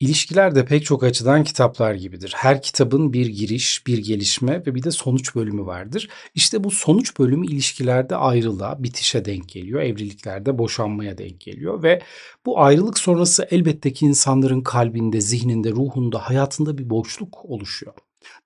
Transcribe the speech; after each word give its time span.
İlişkiler 0.00 0.54
de 0.54 0.64
pek 0.64 0.84
çok 0.84 1.04
açıdan 1.04 1.44
kitaplar 1.44 1.94
gibidir. 1.94 2.32
Her 2.36 2.62
kitabın 2.62 3.12
bir 3.12 3.26
giriş, 3.26 3.86
bir 3.86 3.98
gelişme 3.98 4.62
ve 4.66 4.74
bir 4.74 4.82
de 4.82 4.90
sonuç 4.90 5.34
bölümü 5.34 5.66
vardır. 5.66 6.08
İşte 6.34 6.64
bu 6.64 6.70
sonuç 6.70 7.18
bölümü 7.18 7.46
ilişkilerde 7.46 8.16
ayrılığa, 8.16 8.82
bitişe 8.82 9.24
denk 9.24 9.48
geliyor. 9.48 9.80
Evliliklerde 9.80 10.58
boşanmaya 10.58 11.18
denk 11.18 11.40
geliyor 11.40 11.82
ve 11.82 12.02
bu 12.46 12.60
ayrılık 12.60 12.98
sonrası 12.98 13.46
elbette 13.50 13.92
ki 13.92 14.04
insanların 14.06 14.60
kalbinde, 14.60 15.20
zihninde, 15.20 15.70
ruhunda, 15.70 16.18
hayatında 16.18 16.78
bir 16.78 16.90
boşluk 16.90 17.44
oluşuyor. 17.44 17.94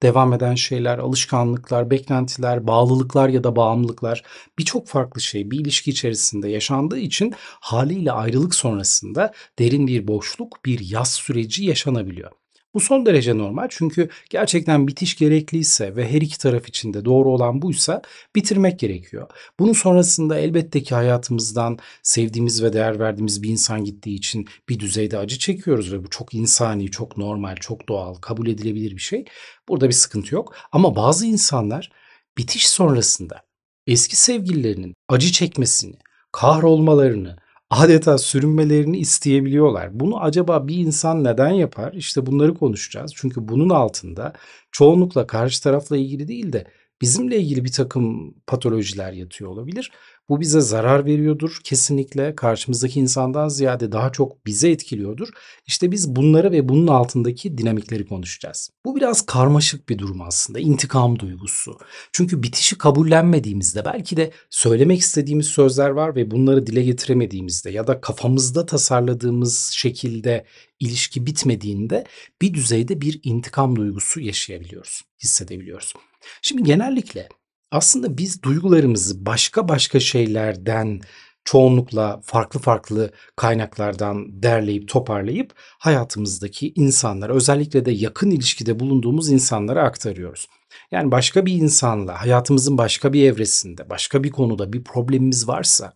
Devam 0.03 0.33
eden 0.33 0.55
şeyler, 0.55 0.99
alışkanlıklar, 0.99 1.91
beklentiler, 1.91 2.67
bağlılıklar 2.67 3.29
ya 3.29 3.45
da 3.45 3.57
bağımlılıklar 3.57 4.23
birçok 4.59 4.89
farklı 4.89 5.21
şey 5.21 5.51
bir 5.51 5.61
ilişki 5.61 5.91
içerisinde 5.91 6.49
yaşandığı 6.49 6.99
için 6.99 7.35
haliyle 7.61 8.13
ayrılık 8.13 8.55
sonrasında 8.55 9.32
derin 9.59 9.87
bir 9.87 10.09
boşluk, 10.09 10.64
bir 10.64 10.91
yaz 10.91 11.13
süreci 11.13 11.64
yaşanabiliyor. 11.64 12.39
Bu 12.75 12.80
son 12.80 13.07
derece 13.07 13.39
normal 13.39 13.67
çünkü 13.71 14.08
gerçekten 14.31 14.89
bitiş 14.89 15.17
gerekliyse 15.17 15.96
ve 15.96 16.13
her 16.13 16.21
iki 16.21 16.39
taraf 16.39 16.68
için 16.68 16.95
de 16.95 17.04
doğru 17.04 17.29
olan 17.31 17.62
buysa 17.62 18.03
bitirmek 18.36 18.79
gerekiyor. 18.79 19.29
Bunun 19.58 19.72
sonrasında 19.72 20.39
elbette 20.39 20.82
ki 20.82 20.95
hayatımızdan 20.95 21.79
sevdiğimiz 22.03 22.62
ve 22.62 22.72
değer 22.72 22.98
verdiğimiz 22.98 23.43
bir 23.43 23.48
insan 23.48 23.85
gittiği 23.85 24.14
için 24.14 24.48
bir 24.68 24.79
düzeyde 24.81 25.18
acı 25.18 25.39
çekiyoruz 25.39 25.93
ve 25.93 26.04
bu 26.04 26.11
çok 26.11 26.35
insani, 26.35 26.90
çok 26.90 27.17
normal, 27.17 27.57
çok 27.57 27.89
doğal, 27.89 28.14
kabul 28.14 28.46
edilebilir 28.46 28.90
bir 28.90 29.03
şey. 29.03 29.25
Burada 29.68 29.89
bir 29.89 29.95
sıkıntı 29.95 30.34
yok. 30.34 30.54
Ama 30.73 30.96
bazı 30.96 31.26
insanlar 31.26 31.90
bitiş 32.39 32.69
sonrasında 32.69 33.42
eski 33.87 34.17
sevgililerinin 34.17 34.95
acı 35.09 35.33
çekmesini, 35.33 35.97
kahrolmalarını, 36.33 37.37
adeta 37.70 38.19
sürünmelerini 38.19 38.98
isteyebiliyorlar. 38.98 40.01
Bunu 40.01 40.23
acaba 40.23 40.69
bir 40.69 40.77
insan 40.77 41.25
neden 41.25 41.51
yapar? 41.51 41.93
İşte 41.93 42.27
bunları 42.27 42.55
konuşacağız. 42.55 43.12
Çünkü 43.17 43.48
bunun 43.48 43.70
altında 43.70 44.33
çoğunlukla 44.73 45.27
karşı 45.27 45.62
tarafla 45.62 45.97
ilgili 45.97 46.29
değil 46.29 46.53
de 46.53 46.67
bizimle 47.01 47.39
ilgili 47.39 47.65
bir 47.65 47.73
takım 47.73 48.34
patolojiler 48.47 49.12
yatıyor 49.12 49.51
olabilir. 49.51 49.91
Bu 50.29 50.41
bize 50.41 50.61
zarar 50.61 51.06
veriyordur 51.06 51.61
kesinlikle. 51.65 52.34
Karşımızdaki 52.37 53.01
insandan 53.01 53.48
ziyade 53.48 53.93
daha 53.93 54.12
çok 54.12 54.47
bize 54.47 54.70
etkiliyordur. 54.70 55.28
İşte 55.67 55.93
biz 55.93 56.17
bunları 56.17 56.53
ve 56.53 56.69
bunun 56.69 56.87
altındaki 56.87 57.59
dinamikleri 57.59 58.06
konuşacağız. 58.06 58.71
Bu 58.84 58.97
biraz 58.97 59.27
karmaşık 59.27 59.89
bir 59.89 59.98
durum 59.98 60.21
aslında. 60.21 60.59
İntikam 60.59 61.19
duygusu. 61.19 61.78
Çünkü 62.12 62.43
bitişi 62.43 62.78
kabullenmediğimizde 62.78 63.84
belki 63.84 64.17
de 64.17 64.31
söylemek 64.51 65.01
istediğimiz 65.01 65.47
sözler 65.47 65.91
var 65.91 66.17
ve 66.17 66.31
bunları 66.31 66.67
dile 66.67 66.83
getiremediğimizde 66.83 67.71
ya 67.71 67.87
da 67.87 68.01
kafamızda 68.01 68.67
tasarladığımız 68.67 69.71
şekilde 69.75 70.45
ilişki 70.81 71.27
bitmediğinde 71.27 72.05
bir 72.43 72.55
düzeyde 72.55 73.01
bir 73.01 73.21
intikam 73.23 73.77
duygusu 73.77 74.21
yaşayabiliyoruz, 74.21 75.03
hissedebiliyoruz. 75.23 75.95
Şimdi 76.43 76.63
genellikle 76.63 77.29
aslında 77.71 78.19
biz 78.19 78.43
duygularımızı 78.43 79.27
başka 79.27 79.69
başka 79.69 80.01
şeylerden 80.01 81.01
çoğunlukla 81.45 82.21
farklı 82.25 82.61
farklı 82.61 83.11
kaynaklardan 83.37 84.43
derleyip 84.43 84.89
toparlayıp 84.89 85.53
hayatımızdaki 85.57 86.73
insanlara 86.77 87.35
özellikle 87.35 87.85
de 87.85 87.91
yakın 87.91 88.31
ilişkide 88.31 88.81
bulunduğumuz 88.81 89.31
insanlara 89.31 89.83
aktarıyoruz. 89.83 90.47
Yani 90.91 91.11
başka 91.11 91.47
bir 91.47 91.53
insanla 91.53 92.21
hayatımızın 92.21 92.79
başka 92.79 93.12
bir 93.12 93.33
evresinde, 93.33 93.91
başka 93.91 94.25
bir 94.25 94.31
konuda 94.31 94.73
bir 94.73 94.84
problemimiz 94.84 95.49
varsa 95.49 95.93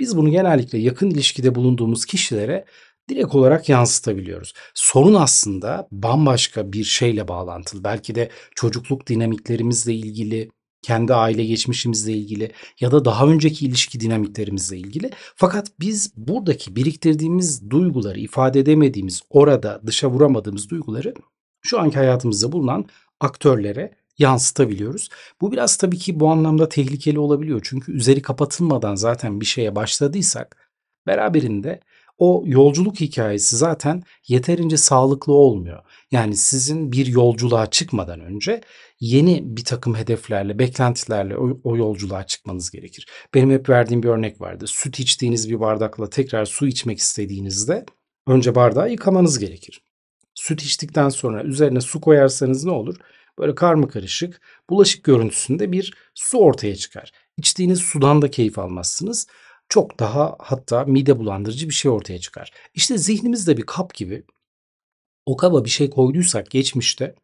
biz 0.00 0.16
bunu 0.16 0.30
genellikle 0.30 0.78
yakın 0.78 1.10
ilişkide 1.10 1.54
bulunduğumuz 1.54 2.04
kişilere 2.04 2.64
direkt 3.08 3.34
olarak 3.34 3.68
yansıtabiliyoruz. 3.68 4.52
Sorun 4.74 5.14
aslında 5.14 5.88
bambaşka 5.92 6.72
bir 6.72 6.84
şeyle 6.84 7.28
bağlantılı. 7.28 7.84
Belki 7.84 8.14
de 8.14 8.30
çocukluk 8.54 9.06
dinamiklerimizle 9.06 9.94
ilgili, 9.94 10.50
kendi 10.82 11.14
aile 11.14 11.44
geçmişimizle 11.44 12.12
ilgili 12.12 12.52
ya 12.80 12.90
da 12.92 13.04
daha 13.04 13.26
önceki 13.26 13.66
ilişki 13.66 14.00
dinamiklerimizle 14.00 14.76
ilgili. 14.76 15.10
Fakat 15.36 15.72
biz 15.80 16.12
buradaki 16.16 16.76
biriktirdiğimiz 16.76 17.70
duyguları 17.70 18.20
ifade 18.20 18.60
edemediğimiz, 18.60 19.22
orada 19.30 19.82
dışa 19.86 20.10
vuramadığımız 20.10 20.70
duyguları 20.70 21.14
şu 21.62 21.80
anki 21.80 21.96
hayatımızda 21.96 22.52
bulunan 22.52 22.84
aktörlere 23.20 23.94
yansıtabiliyoruz. 24.18 25.08
Bu 25.40 25.52
biraz 25.52 25.76
tabii 25.76 25.98
ki 25.98 26.20
bu 26.20 26.28
anlamda 26.28 26.68
tehlikeli 26.68 27.18
olabiliyor. 27.18 27.60
Çünkü 27.64 27.92
üzeri 27.92 28.22
kapatılmadan 28.22 28.94
zaten 28.94 29.40
bir 29.40 29.46
şeye 29.46 29.74
başladıysak 29.74 30.70
beraberinde 31.06 31.80
o 32.18 32.42
yolculuk 32.46 33.00
hikayesi 33.00 33.56
zaten 33.56 34.02
yeterince 34.28 34.76
sağlıklı 34.76 35.32
olmuyor. 35.32 35.82
Yani 36.10 36.36
sizin 36.36 36.92
bir 36.92 37.06
yolculuğa 37.06 37.66
çıkmadan 37.70 38.20
önce 38.20 38.60
yeni 39.00 39.56
bir 39.56 39.64
takım 39.64 39.94
hedeflerle, 39.94 40.58
beklentilerle 40.58 41.36
o, 41.36 41.60
o 41.64 41.76
yolculuğa 41.76 42.26
çıkmanız 42.26 42.70
gerekir. 42.70 43.06
Benim 43.34 43.50
hep 43.50 43.68
verdiğim 43.68 44.02
bir 44.02 44.08
örnek 44.08 44.40
vardı. 44.40 44.66
Süt 44.66 45.00
içtiğiniz 45.00 45.50
bir 45.50 45.60
bardakla 45.60 46.10
tekrar 46.10 46.44
su 46.44 46.66
içmek 46.66 46.98
istediğinizde 46.98 47.86
önce 48.26 48.54
bardağı 48.54 48.90
yıkamanız 48.90 49.38
gerekir. 49.38 49.82
Süt 50.34 50.62
içtikten 50.62 51.08
sonra 51.08 51.42
üzerine 51.42 51.80
su 51.80 52.00
koyarsanız 52.00 52.64
ne 52.64 52.70
olur? 52.70 52.96
Böyle 53.38 53.54
karma 53.54 53.88
karışık, 53.88 54.40
bulaşık 54.70 55.04
görüntüsünde 55.04 55.72
bir 55.72 55.94
su 56.14 56.38
ortaya 56.38 56.76
çıkar. 56.76 57.12
İçtiğiniz 57.36 57.80
sudan 57.80 58.22
da 58.22 58.30
keyif 58.30 58.58
almazsınız 58.58 59.26
çok 59.68 59.98
daha 59.98 60.36
hatta 60.38 60.84
mide 60.84 61.18
bulandırıcı 61.18 61.68
bir 61.68 61.74
şey 61.74 61.90
ortaya 61.90 62.18
çıkar. 62.18 62.52
İşte 62.74 62.98
zihnimizde 62.98 63.56
bir 63.56 63.66
kap 63.66 63.94
gibi 63.94 64.24
o 65.26 65.36
kaba 65.36 65.64
bir 65.64 65.70
şey 65.70 65.90
koyduysak 65.90 66.50
geçmişte 66.50 67.14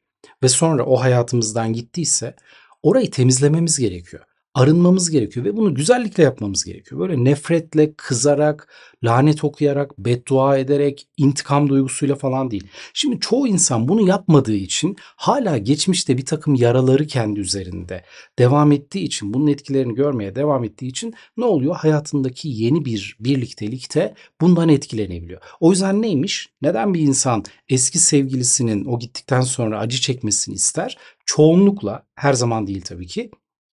ve 0.42 0.48
sonra 0.48 0.86
o 0.86 1.00
hayatımızdan 1.00 1.72
gittiyse 1.72 2.36
orayı 2.82 3.10
temizlememiz 3.10 3.78
gerekiyor 3.78 4.24
arınmamız 4.54 5.10
gerekiyor 5.10 5.46
ve 5.46 5.56
bunu 5.56 5.74
güzellikle 5.74 6.22
yapmamız 6.22 6.64
gerekiyor. 6.64 7.00
Böyle 7.00 7.24
nefretle, 7.24 7.94
kızarak, 7.94 8.68
lanet 9.04 9.44
okuyarak, 9.44 9.98
beddua 9.98 10.58
ederek, 10.58 11.08
intikam 11.16 11.68
duygusuyla 11.68 12.16
falan 12.16 12.50
değil. 12.50 12.66
Şimdi 12.94 13.20
çoğu 13.20 13.48
insan 13.48 13.88
bunu 13.88 14.08
yapmadığı 14.08 14.54
için 14.54 14.96
hala 15.00 15.58
geçmişte 15.58 16.18
bir 16.18 16.24
takım 16.24 16.54
yaraları 16.54 17.06
kendi 17.06 17.40
üzerinde 17.40 18.04
devam 18.38 18.72
ettiği 18.72 19.04
için, 19.04 19.34
bunun 19.34 19.46
etkilerini 19.46 19.94
görmeye 19.94 20.34
devam 20.34 20.64
ettiği 20.64 20.86
için 20.86 21.14
ne 21.36 21.44
oluyor? 21.44 21.76
Hayatındaki 21.76 22.48
yeni 22.48 22.84
bir 22.84 23.16
birliktelikte 23.20 24.14
bundan 24.40 24.68
etkilenebiliyor. 24.68 25.40
O 25.60 25.70
yüzden 25.70 26.02
neymiş? 26.02 26.48
Neden 26.62 26.94
bir 26.94 27.00
insan 27.00 27.44
eski 27.68 27.98
sevgilisinin 27.98 28.84
o 28.84 28.98
gittikten 28.98 29.40
sonra 29.40 29.78
acı 29.78 30.00
çekmesini 30.00 30.54
ister? 30.54 30.98
Çoğunlukla, 31.26 32.06
her 32.14 32.32
zaman 32.32 32.66
değil 32.66 32.80
tabii 32.80 33.06
ki, 33.06 33.30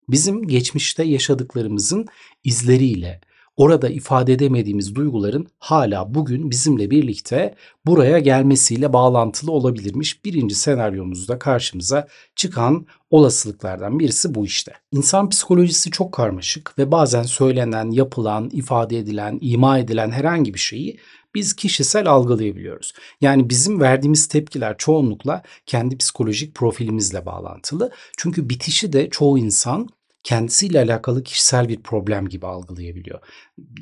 bizim 0.08 0.46
geçmişte 0.46 1.04
yaşadıklarımızın 1.04 2.06
izleriyle 2.44 3.20
orada 3.58 3.88
ifade 3.88 4.32
edemediğimiz 4.32 4.94
duyguların 4.94 5.46
hala 5.58 6.14
bugün 6.14 6.50
bizimle 6.50 6.90
birlikte 6.90 7.54
buraya 7.86 8.18
gelmesiyle 8.18 8.92
bağlantılı 8.92 9.52
olabilirmiş. 9.52 10.24
Birinci 10.24 10.54
senaryomuzda 10.54 11.38
karşımıza 11.38 12.08
çıkan 12.36 12.86
olasılıklardan 13.10 13.98
birisi 13.98 14.34
bu 14.34 14.46
işte. 14.46 14.72
İnsan 14.92 15.28
psikolojisi 15.28 15.90
çok 15.90 16.12
karmaşık 16.12 16.78
ve 16.78 16.90
bazen 16.90 17.22
söylenen, 17.22 17.90
yapılan, 17.90 18.50
ifade 18.52 18.98
edilen, 18.98 19.38
ima 19.40 19.78
edilen 19.78 20.10
herhangi 20.10 20.54
bir 20.54 20.58
şeyi 20.58 20.98
biz 21.34 21.56
kişisel 21.56 22.10
algılayabiliyoruz. 22.10 22.92
Yani 23.20 23.50
bizim 23.50 23.80
verdiğimiz 23.80 24.26
tepkiler 24.26 24.76
çoğunlukla 24.78 25.42
kendi 25.66 25.96
psikolojik 25.96 26.54
profilimizle 26.54 27.26
bağlantılı. 27.26 27.90
Çünkü 28.16 28.48
bitişi 28.48 28.92
de 28.92 29.10
çoğu 29.10 29.38
insan 29.38 29.88
kendisiyle 30.24 30.80
alakalı 30.80 31.22
kişisel 31.22 31.68
bir 31.68 31.82
problem 31.82 32.28
gibi 32.28 32.46
algılayabiliyor. 32.46 33.20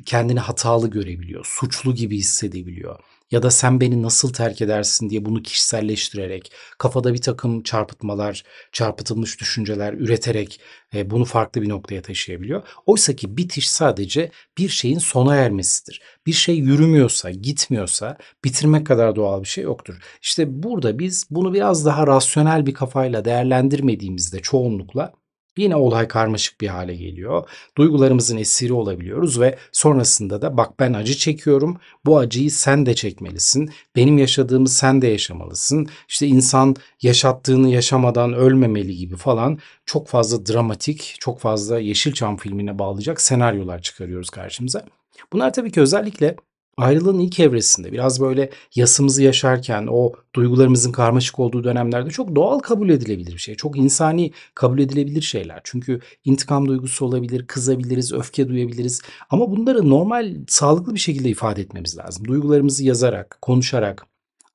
Kendini 0.05 0.39
hatalı 0.39 0.89
görebiliyor, 0.89 1.45
suçlu 1.45 1.95
gibi 1.95 2.17
hissedebiliyor. 2.17 2.99
Ya 3.31 3.43
da 3.43 3.51
sen 3.51 3.81
beni 3.81 4.03
nasıl 4.03 4.33
terk 4.33 4.61
edersin 4.61 5.09
diye 5.09 5.25
bunu 5.25 5.43
kişiselleştirerek, 5.43 6.51
kafada 6.77 7.13
bir 7.13 7.21
takım 7.21 7.63
çarpıtmalar, 7.63 8.43
çarpıtılmış 8.71 9.39
düşünceler 9.41 9.93
üreterek 9.93 10.61
e, 10.93 11.09
bunu 11.09 11.25
farklı 11.25 11.61
bir 11.61 11.69
noktaya 11.69 12.01
taşıyabiliyor. 12.01 12.67
Oysa 12.85 13.15
ki 13.15 13.37
bitiş 13.37 13.69
sadece 13.69 14.31
bir 14.57 14.69
şeyin 14.69 14.99
sona 14.99 15.35
ermesidir. 15.35 16.01
Bir 16.25 16.33
şey 16.33 16.55
yürümüyorsa, 16.55 17.31
gitmiyorsa 17.31 18.17
bitirmek 18.43 18.87
kadar 18.87 19.15
doğal 19.15 19.43
bir 19.43 19.47
şey 19.47 19.63
yoktur. 19.63 19.95
İşte 20.21 20.63
burada 20.63 20.99
biz 20.99 21.27
bunu 21.29 21.53
biraz 21.53 21.85
daha 21.85 22.07
rasyonel 22.07 22.65
bir 22.65 22.73
kafayla 22.73 23.25
değerlendirmediğimizde 23.25 24.39
çoğunlukla 24.39 25.13
Yine 25.57 25.75
olay 25.75 26.07
karmaşık 26.07 26.61
bir 26.61 26.67
hale 26.67 26.95
geliyor. 26.95 27.49
Duygularımızın 27.77 28.37
esiri 28.37 28.73
olabiliyoruz 28.73 29.39
ve 29.39 29.57
sonrasında 29.71 30.41
da 30.41 30.57
bak 30.57 30.79
ben 30.79 30.93
acı 30.93 31.13
çekiyorum. 31.13 31.77
Bu 32.05 32.17
acıyı 32.17 32.51
sen 32.51 32.85
de 32.85 32.95
çekmelisin. 32.95 33.71
Benim 33.95 34.17
yaşadığımı 34.17 34.69
sen 34.69 35.01
de 35.01 35.07
yaşamalısın. 35.07 35.87
İşte 36.07 36.27
insan 36.27 36.75
yaşattığını 37.01 37.69
yaşamadan 37.69 38.33
ölmemeli 38.33 38.97
gibi 38.97 39.15
falan 39.15 39.59
çok 39.85 40.07
fazla 40.07 40.45
dramatik, 40.45 41.15
çok 41.19 41.39
fazla 41.39 41.79
Yeşilçam 41.79 42.37
filmine 42.37 42.79
bağlayacak 42.79 43.21
senaryolar 43.21 43.81
çıkarıyoruz 43.81 44.29
karşımıza. 44.29 44.85
Bunlar 45.33 45.53
tabii 45.53 45.71
ki 45.71 45.81
özellikle 45.81 46.35
Ayrılığın 46.77 47.19
ilk 47.19 47.39
evresinde 47.39 47.91
biraz 47.91 48.21
böyle 48.21 48.49
yasımızı 48.75 49.23
yaşarken 49.23 49.87
o 49.91 50.11
duygularımızın 50.35 50.91
karmaşık 50.91 51.39
olduğu 51.39 51.63
dönemlerde 51.63 52.09
çok 52.09 52.35
doğal 52.35 52.59
kabul 52.59 52.89
edilebilir 52.89 53.33
bir 53.33 53.37
şey. 53.37 53.55
Çok 53.55 53.77
insani 53.77 54.31
kabul 54.55 54.79
edilebilir 54.79 55.21
şeyler. 55.21 55.61
Çünkü 55.63 55.99
intikam 56.25 56.67
duygusu 56.67 57.05
olabilir, 57.05 57.47
kızabiliriz, 57.47 58.13
öfke 58.13 58.47
duyabiliriz. 58.47 59.01
Ama 59.29 59.51
bunları 59.51 59.89
normal, 59.89 60.35
sağlıklı 60.47 60.93
bir 60.93 60.99
şekilde 60.99 61.29
ifade 61.29 61.61
etmemiz 61.61 61.97
lazım. 61.97 62.27
Duygularımızı 62.27 62.83
yazarak, 62.83 63.37
konuşarak, 63.41 64.05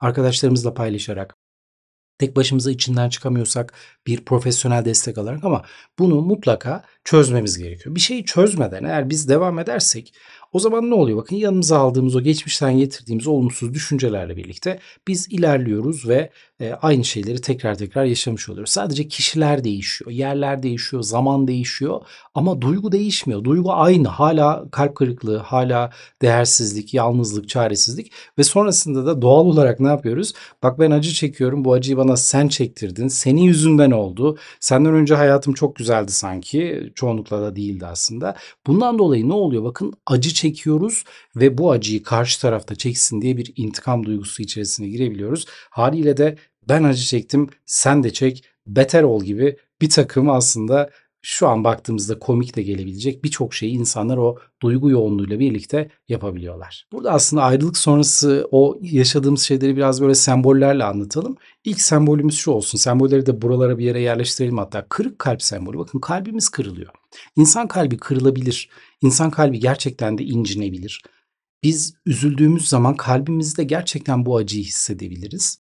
arkadaşlarımızla 0.00 0.74
paylaşarak, 0.74 1.36
tek 2.18 2.36
başımıza 2.36 2.70
içinden 2.70 3.08
çıkamıyorsak 3.08 3.74
bir 4.06 4.24
profesyonel 4.24 4.84
destek 4.84 5.18
alarak 5.18 5.44
ama 5.44 5.64
bunu 5.98 6.20
mutlaka 6.20 6.84
çözmemiz 7.04 7.58
gerekiyor. 7.58 7.94
Bir 7.94 8.00
şeyi 8.00 8.24
çözmeden 8.24 8.84
eğer 8.84 9.10
biz 9.10 9.28
devam 9.28 9.58
edersek 9.58 10.14
o 10.52 10.58
zaman 10.58 10.90
ne 10.90 10.94
oluyor? 10.94 11.18
Bakın 11.18 11.36
yanımıza 11.36 11.78
aldığımız 11.78 12.16
o 12.16 12.20
geçmişten 12.20 12.78
getirdiğimiz 12.78 13.26
olumsuz 13.26 13.74
düşüncelerle 13.74 14.36
birlikte 14.36 14.78
biz 15.08 15.28
ilerliyoruz 15.30 16.08
ve 16.08 16.30
e, 16.62 16.72
aynı 16.82 17.04
şeyleri 17.04 17.40
tekrar 17.40 17.74
tekrar 17.74 18.04
yaşamış 18.04 18.48
oluyoruz. 18.48 18.72
Sadece 18.72 19.08
kişiler 19.08 19.64
değişiyor, 19.64 20.10
yerler 20.10 20.62
değişiyor, 20.62 21.02
zaman 21.02 21.48
değişiyor 21.48 22.00
ama 22.34 22.60
duygu 22.60 22.92
değişmiyor. 22.92 23.44
Duygu 23.44 23.72
aynı. 23.72 24.08
Hala 24.08 24.64
kalp 24.70 24.94
kırıklığı, 24.94 25.38
hala 25.38 25.90
değersizlik, 26.22 26.94
yalnızlık, 26.94 27.48
çaresizlik 27.48 28.12
ve 28.38 28.42
sonrasında 28.42 29.06
da 29.06 29.22
doğal 29.22 29.46
olarak 29.46 29.80
ne 29.80 29.88
yapıyoruz? 29.88 30.32
Bak 30.62 30.78
ben 30.78 30.90
acı 30.90 31.12
çekiyorum. 31.12 31.64
Bu 31.64 31.72
acıyı 31.72 31.96
bana 31.96 32.16
sen 32.16 32.48
çektirdin. 32.48 33.08
Senin 33.08 33.42
yüzünden 33.42 33.90
oldu. 33.90 34.38
Senden 34.60 34.94
önce 34.94 35.14
hayatım 35.14 35.54
çok 35.54 35.76
güzeldi 35.76 36.12
sanki. 36.12 36.92
Çoğunlukla 36.94 37.42
da 37.42 37.56
değildi 37.56 37.86
aslında. 37.86 38.36
Bundan 38.66 38.98
dolayı 38.98 39.28
ne 39.28 39.34
oluyor? 39.34 39.64
Bakın 39.64 39.92
acı 40.06 40.34
çekiyoruz 40.34 41.04
ve 41.36 41.58
bu 41.58 41.72
acıyı 41.72 42.02
karşı 42.02 42.40
tarafta 42.40 42.74
çeksin 42.74 43.22
diye 43.22 43.36
bir 43.36 43.52
intikam 43.56 44.06
duygusu 44.06 44.42
içerisine 44.42 44.88
girebiliyoruz. 44.88 45.46
Haliyle 45.70 46.16
de 46.16 46.36
ben 46.68 46.84
acı 46.84 47.04
çektim 47.04 47.48
sen 47.66 48.02
de 48.02 48.12
çek 48.12 48.44
beter 48.66 49.02
ol 49.02 49.24
gibi 49.24 49.56
bir 49.80 49.90
takım 49.90 50.30
aslında 50.30 50.90
şu 51.22 51.48
an 51.48 51.64
baktığımızda 51.64 52.18
komik 52.18 52.56
de 52.56 52.62
gelebilecek 52.62 53.24
birçok 53.24 53.54
şeyi 53.54 53.72
insanlar 53.72 54.16
o 54.16 54.38
duygu 54.62 54.90
yoğunluğuyla 54.90 55.38
birlikte 55.38 55.90
yapabiliyorlar. 56.08 56.86
Burada 56.92 57.12
aslında 57.12 57.42
ayrılık 57.42 57.76
sonrası 57.76 58.48
o 58.50 58.78
yaşadığımız 58.82 59.42
şeyleri 59.42 59.76
biraz 59.76 60.02
böyle 60.02 60.14
sembollerle 60.14 60.84
anlatalım. 60.84 61.36
İlk 61.64 61.80
sembolümüz 61.80 62.36
şu 62.36 62.50
olsun. 62.50 62.78
Sembolleri 62.78 63.26
de 63.26 63.42
buralara 63.42 63.78
bir 63.78 63.84
yere 63.84 64.00
yerleştirelim 64.00 64.58
hatta. 64.58 64.86
Kırık 64.88 65.18
kalp 65.18 65.42
sembolü. 65.42 65.78
Bakın 65.78 65.98
kalbimiz 65.98 66.48
kırılıyor. 66.48 66.92
İnsan 67.36 67.68
kalbi 67.68 67.96
kırılabilir. 67.96 68.68
İnsan 69.02 69.30
kalbi 69.30 69.60
gerçekten 69.60 70.18
de 70.18 70.24
incinebilir. 70.24 71.02
Biz 71.62 71.94
üzüldüğümüz 72.06 72.68
zaman 72.68 72.96
kalbimizde 72.96 73.64
gerçekten 73.64 74.26
bu 74.26 74.36
acıyı 74.36 74.64
hissedebiliriz. 74.64 75.58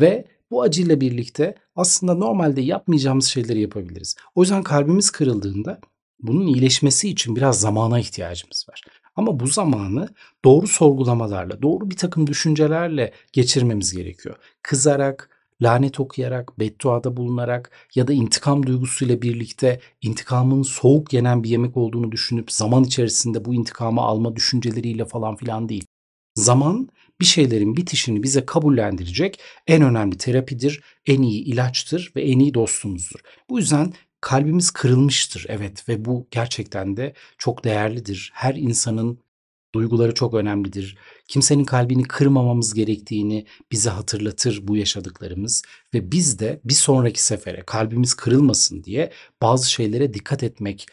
Ve 0.00 0.37
bu 0.50 0.62
acıyla 0.62 1.00
birlikte 1.00 1.54
aslında 1.76 2.14
normalde 2.14 2.60
yapmayacağımız 2.60 3.26
şeyleri 3.26 3.60
yapabiliriz. 3.60 4.16
O 4.34 4.40
yüzden 4.42 4.62
kalbimiz 4.62 5.10
kırıldığında 5.10 5.80
bunun 6.20 6.46
iyileşmesi 6.46 7.08
için 7.08 7.36
biraz 7.36 7.60
zamana 7.60 7.98
ihtiyacımız 7.98 8.66
var. 8.68 8.84
Ama 9.16 9.40
bu 9.40 9.46
zamanı 9.46 10.08
doğru 10.44 10.66
sorgulamalarla, 10.66 11.62
doğru 11.62 11.90
bir 11.90 11.96
takım 11.96 12.26
düşüncelerle 12.26 13.12
geçirmemiz 13.32 13.92
gerekiyor. 13.92 14.36
Kızarak, 14.62 15.30
lanet 15.62 16.00
okuyarak, 16.00 16.58
bedduada 16.58 17.16
bulunarak 17.16 17.70
ya 17.94 18.08
da 18.08 18.12
intikam 18.12 18.66
duygusuyla 18.66 19.22
birlikte 19.22 19.80
intikamın 20.02 20.62
soğuk 20.62 21.12
yenen 21.12 21.44
bir 21.44 21.48
yemek 21.48 21.76
olduğunu 21.76 22.12
düşünüp 22.12 22.52
zaman 22.52 22.84
içerisinde 22.84 23.44
bu 23.44 23.54
intikamı 23.54 24.00
alma 24.00 24.36
düşünceleriyle 24.36 25.04
falan 25.04 25.36
filan 25.36 25.68
değil. 25.68 25.86
Zaman 26.34 26.88
bir 27.20 27.24
şeylerin 27.24 27.76
bitişini 27.76 28.22
bize 28.22 28.46
kabullendirecek 28.46 29.40
en 29.66 29.82
önemli 29.82 30.18
terapidir, 30.18 30.82
en 31.06 31.22
iyi 31.22 31.44
ilaçtır 31.44 32.12
ve 32.16 32.22
en 32.22 32.38
iyi 32.38 32.54
dostumuzdur. 32.54 33.20
Bu 33.50 33.58
yüzden 33.58 33.92
kalbimiz 34.20 34.70
kırılmıştır 34.70 35.46
evet 35.48 35.88
ve 35.88 36.04
bu 36.04 36.28
gerçekten 36.30 36.96
de 36.96 37.14
çok 37.38 37.64
değerlidir. 37.64 38.30
Her 38.34 38.54
insanın 38.54 39.18
duyguları 39.74 40.14
çok 40.14 40.34
önemlidir. 40.34 40.98
Kimsenin 41.28 41.64
kalbini 41.64 42.02
kırmamamız 42.02 42.74
gerektiğini 42.74 43.46
bize 43.72 43.90
hatırlatır 43.90 44.60
bu 44.62 44.76
yaşadıklarımız 44.76 45.62
ve 45.94 46.12
biz 46.12 46.38
de 46.38 46.60
bir 46.64 46.74
sonraki 46.74 47.22
sefere 47.22 47.62
kalbimiz 47.66 48.14
kırılmasın 48.14 48.84
diye 48.84 49.12
bazı 49.42 49.70
şeylere 49.70 50.14
dikkat 50.14 50.42
etmek 50.42 50.86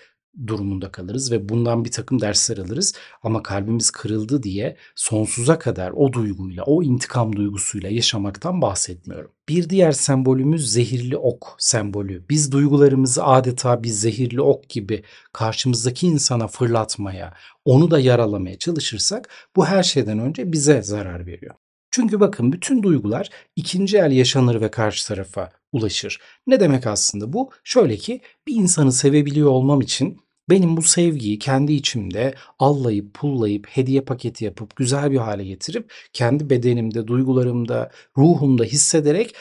durumunda 0.48 0.92
kalırız 0.92 1.32
ve 1.32 1.50
bundan 1.50 1.86
bir 1.86 1.92
takım 1.92 2.22
dersler 2.22 2.58
alırız. 2.58 2.94
Ama 3.24 3.44
kalbimiz 3.44 3.92
kırıldı 3.92 4.44
diye 4.44 4.78
sonsuza 4.96 5.60
kadar 5.60 5.92
o 5.92 6.14
duyguyla, 6.14 6.64
o 6.64 6.84
intikam 6.84 7.36
duygusuyla 7.36 7.90
yaşamaktan 7.90 8.62
bahsetmiyorum. 8.62 9.32
Bir 9.50 9.70
diğer 9.70 9.92
sembolümüz 9.92 10.72
zehirli 10.72 11.18
ok 11.18 11.56
sembolü. 11.58 12.24
Biz 12.30 12.52
duygularımızı 12.52 13.26
adeta 13.26 13.84
bir 13.84 13.90
zehirli 13.90 14.42
ok 14.42 14.70
gibi 14.70 15.04
karşımızdaki 15.34 16.08
insana 16.08 16.48
fırlatmaya, 16.48 17.34
onu 17.66 17.92
da 17.92 18.00
yaralamaya 18.00 18.58
çalışırsak 18.58 19.30
bu 19.56 19.66
her 19.66 19.84
şeyden 19.84 20.20
önce 20.20 20.52
bize 20.52 20.82
zarar 20.82 21.26
veriyor. 21.26 21.56
Çünkü 21.92 22.20
bakın 22.20 22.52
bütün 22.52 22.84
duygular 22.84 23.30
ikinci 23.56 23.98
el 23.98 24.12
yaşanır 24.12 24.62
ve 24.62 24.72
karşı 24.72 25.08
tarafa 25.08 25.52
ulaşır. 25.72 26.20
Ne 26.48 26.60
demek 26.60 26.88
aslında 26.88 27.34
bu? 27.34 27.52
Şöyle 27.64 27.98
ki 27.98 28.22
bir 28.48 28.56
insanı 28.56 28.92
sevebiliyor 28.92 29.50
olmam 29.50 29.82
için 29.82 30.25
benim 30.50 30.78
bu 30.78 30.82
sevgiyi 30.82 31.40
kendi 31.40 31.74
içimde 31.74 32.34
allayıp 32.60 33.14
pullayıp 33.14 33.68
hediye 33.68 34.02
paketi 34.02 34.46
yapıp 34.46 34.76
güzel 34.76 35.12
bir 35.12 35.18
hale 35.18 35.44
getirip 35.46 35.94
kendi 36.14 36.50
bedenimde, 36.50 37.08
duygularımda, 37.08 37.92
ruhumda 38.18 38.64
hissederek 38.64 39.36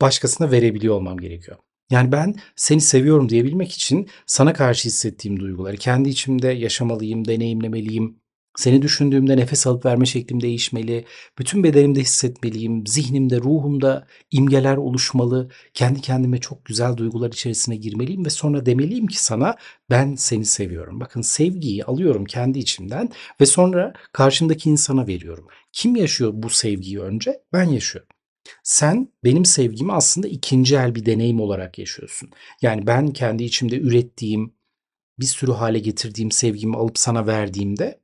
başkasına 0.00 0.50
verebiliyor 0.50 0.94
olmam 0.94 1.18
gerekiyor. 1.18 1.56
Yani 1.90 2.12
ben 2.12 2.34
seni 2.56 2.80
seviyorum 2.80 3.28
diyebilmek 3.28 3.72
için 3.72 4.08
sana 4.26 4.52
karşı 4.52 4.88
hissettiğim 4.88 5.40
duyguları 5.40 5.76
kendi 5.76 6.08
içimde 6.08 6.48
yaşamalıyım, 6.48 7.24
deneyimlemeliyim, 7.28 8.21
seni 8.56 8.82
düşündüğümde 8.82 9.36
nefes 9.36 9.66
alıp 9.66 9.84
verme 9.84 10.06
şeklim 10.06 10.40
değişmeli. 10.40 11.04
Bütün 11.38 11.64
bedenimde 11.64 12.00
hissetmeliyim. 12.00 12.86
Zihnimde, 12.86 13.38
ruhumda 13.38 14.06
imgeler 14.30 14.76
oluşmalı. 14.76 15.50
Kendi 15.74 16.00
kendime 16.00 16.38
çok 16.38 16.64
güzel 16.64 16.96
duygular 16.96 17.28
içerisine 17.28 17.76
girmeliyim 17.76 18.24
ve 18.24 18.30
sonra 18.30 18.66
demeliyim 18.66 19.06
ki 19.06 19.24
sana 19.24 19.56
ben 19.90 20.14
seni 20.14 20.44
seviyorum. 20.44 21.00
Bakın 21.00 21.22
sevgiyi 21.22 21.84
alıyorum 21.84 22.24
kendi 22.24 22.58
içimden 22.58 23.08
ve 23.40 23.46
sonra 23.46 23.92
karşımdaki 24.12 24.70
insana 24.70 25.06
veriyorum. 25.06 25.46
Kim 25.72 25.96
yaşıyor 25.96 26.30
bu 26.34 26.50
sevgiyi 26.50 27.00
önce? 27.00 27.42
Ben 27.52 27.64
yaşıyorum. 27.64 28.08
Sen 28.62 29.08
benim 29.24 29.44
sevgimi 29.44 29.92
aslında 29.92 30.28
ikinci 30.28 30.76
el 30.76 30.94
bir 30.94 31.06
deneyim 31.06 31.40
olarak 31.40 31.78
yaşıyorsun. 31.78 32.30
Yani 32.62 32.86
ben 32.86 33.10
kendi 33.12 33.44
içimde 33.44 33.78
ürettiğim, 33.78 34.54
bir 35.20 35.26
sürü 35.26 35.52
hale 35.52 35.78
getirdiğim 35.78 36.30
sevgimi 36.30 36.76
alıp 36.76 36.98
sana 36.98 37.26
verdiğimde 37.26 38.01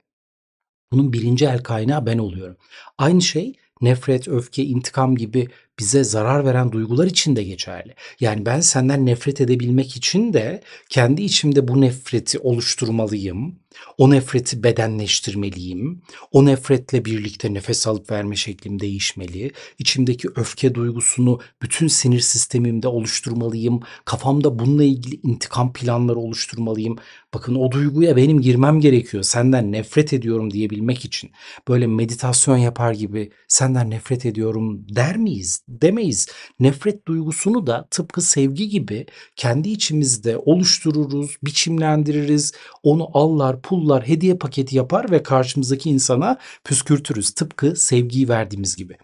bunun 0.93 1.13
birinci 1.13 1.47
el 1.47 1.63
kaynağı 1.63 2.07
ben 2.07 2.19
oluyorum. 2.19 2.57
Aynı 2.99 3.23
şey 3.23 3.53
nefret, 3.81 4.29
öfke, 4.29 4.65
intikam 4.65 5.17
gibi 5.17 5.49
bize 5.79 6.05
zarar 6.05 6.45
veren 6.45 6.73
duygular 6.73 7.07
için 7.07 7.37
de 7.37 7.45
geçerli. 7.45 7.95
Yani 8.21 8.47
ben 8.47 8.61
senden 8.61 9.07
nefret 9.07 9.41
edebilmek 9.41 9.97
için 9.97 10.33
de 10.33 10.63
kendi 10.89 11.23
içimde 11.23 11.69
bu 11.69 11.81
nefreti 11.81 12.39
oluşturmalıyım. 12.39 13.59
O 13.99 14.11
nefreti 14.11 14.63
bedenleştirmeliyim. 14.63 16.03
O 16.33 16.45
nefretle 16.45 17.05
birlikte 17.05 17.55
nefes 17.55 17.87
alıp 17.87 18.11
verme 18.11 18.37
şeklim 18.37 18.81
değişmeli. 18.81 19.53
İçimdeki 19.79 20.29
öfke 20.37 20.75
duygusunu 20.75 21.41
bütün 21.63 21.89
sinir 21.89 22.21
sistemimde 22.21 22.89
oluşturmalıyım. 22.89 23.81
Kafamda 24.05 24.59
bununla 24.59 24.85
ilgili 24.85 25.21
intikam 25.23 25.73
planları 25.73 26.19
oluşturmalıyım. 26.19 26.97
Bakın 27.35 27.55
o 27.55 27.71
duyguya 27.73 28.17
benim 28.17 28.41
girmem 28.41 28.81
gerekiyor. 28.81 29.23
Senden 29.23 29.73
nefret 29.73 30.13
ediyorum 30.13 30.51
diyebilmek 30.51 31.05
için. 31.05 31.31
Böyle 31.69 31.87
meditasyon 31.87 32.57
yapar 32.57 32.93
gibi 32.93 33.31
senden 33.49 33.91
nefret 33.91 34.27
ediyorum 34.27 34.87
der 34.89 35.17
miyiz? 35.17 35.63
Demeyiz. 35.69 36.29
Nefret 36.61 37.07
duygusunu 37.07 37.67
da 37.67 37.89
tıpkı 37.91 38.23
sevgi 38.23 38.69
gibi 38.69 39.07
kendi 39.37 39.69
içimizde 39.69 40.37
oluştururuz, 40.37 41.37
biçimlendiririz. 41.43 42.53
Onu 42.83 43.09
allar, 43.15 43.63
pullar, 43.63 44.09
hediye 44.09 44.35
paketi 44.35 44.77
yapar 44.77 45.11
ve 45.11 45.23
karşımızdaki 45.23 45.91
insana 45.91 46.39
püskürtürüz. 46.65 47.31
Tıpkı 47.31 47.77
sevgiyi 47.77 48.29
verdiğimiz 48.29 48.77
gibi. 48.77 48.97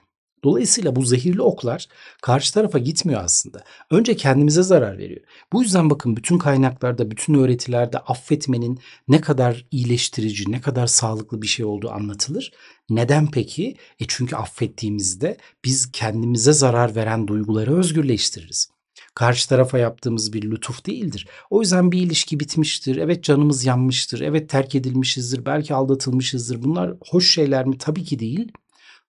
Dolayısıyla 0.45 0.97
bu 0.97 1.03
zehirli 1.03 1.43
oklar 1.43 1.87
karşı 2.23 2.55
tarafa 2.55 2.79
gitmiyor 2.79 3.25
aslında. 3.25 3.65
Önce 3.91 4.17
kendimize 4.17 4.63
zarar 4.63 4.99
veriyor. 4.99 5.21
Bu 5.53 5.63
yüzden 5.63 5.91
bakın 5.91 6.17
bütün 6.17 6.39
kaynaklarda, 6.39 7.11
bütün 7.11 7.35
öğretilerde 7.35 7.99
affetmenin 7.99 8.79
ne 9.09 9.21
kadar 9.21 9.67
iyileştirici, 9.71 10.53
ne 10.53 10.61
kadar 10.61 10.87
sağlıklı 10.87 11.43
bir 11.43 11.47
şey 11.47 11.67
olduğu 11.67 11.91
anlatılır. 11.91 12.53
Neden 12.91 13.31
peki? 13.31 13.77
E 14.01 14.05
çünkü 14.09 14.37
affettiğimizde 14.37 15.37
biz 15.65 15.93
kendimize 15.93 16.53
zarar 16.53 16.95
veren 16.97 17.27
duyguları 17.29 17.77
özgürleştiririz. 17.77 18.69
karşı 19.15 19.49
tarafa 19.49 19.79
yaptığımız 19.79 20.33
bir 20.33 20.43
lütuf 20.51 20.87
değildir. 20.87 21.29
O 21.51 21.61
yüzden 21.61 21.93
bir 21.93 22.01
ilişki 22.03 22.41
bitmiştir, 22.41 22.97
evet 22.97 23.25
canımız 23.25 23.65
yanmıştır, 23.65 24.21
evet 24.21 24.49
terk 24.51 24.75
edilmişizdir, 24.75 25.47
belki 25.47 25.75
aldatılmışızdır. 25.75 26.63
Bunlar 26.63 26.95
hoş 27.11 27.35
şeyler 27.35 27.67
mi? 27.67 27.79
Tabii 27.79 28.05
ki 28.05 28.19
değil. 28.19 28.53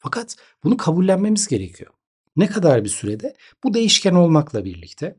Fakat 0.06 0.36
bunu 0.64 0.78
kabullenmemiz 0.78 1.48
gerekiyor. 1.48 1.92
Ne 2.36 2.48
kadar 2.48 2.84
bir 2.84 2.90
sürede? 2.90 3.36
Bu 3.64 3.74
değişken 3.74 4.14
olmakla 4.14 4.66
birlikte 4.66 5.16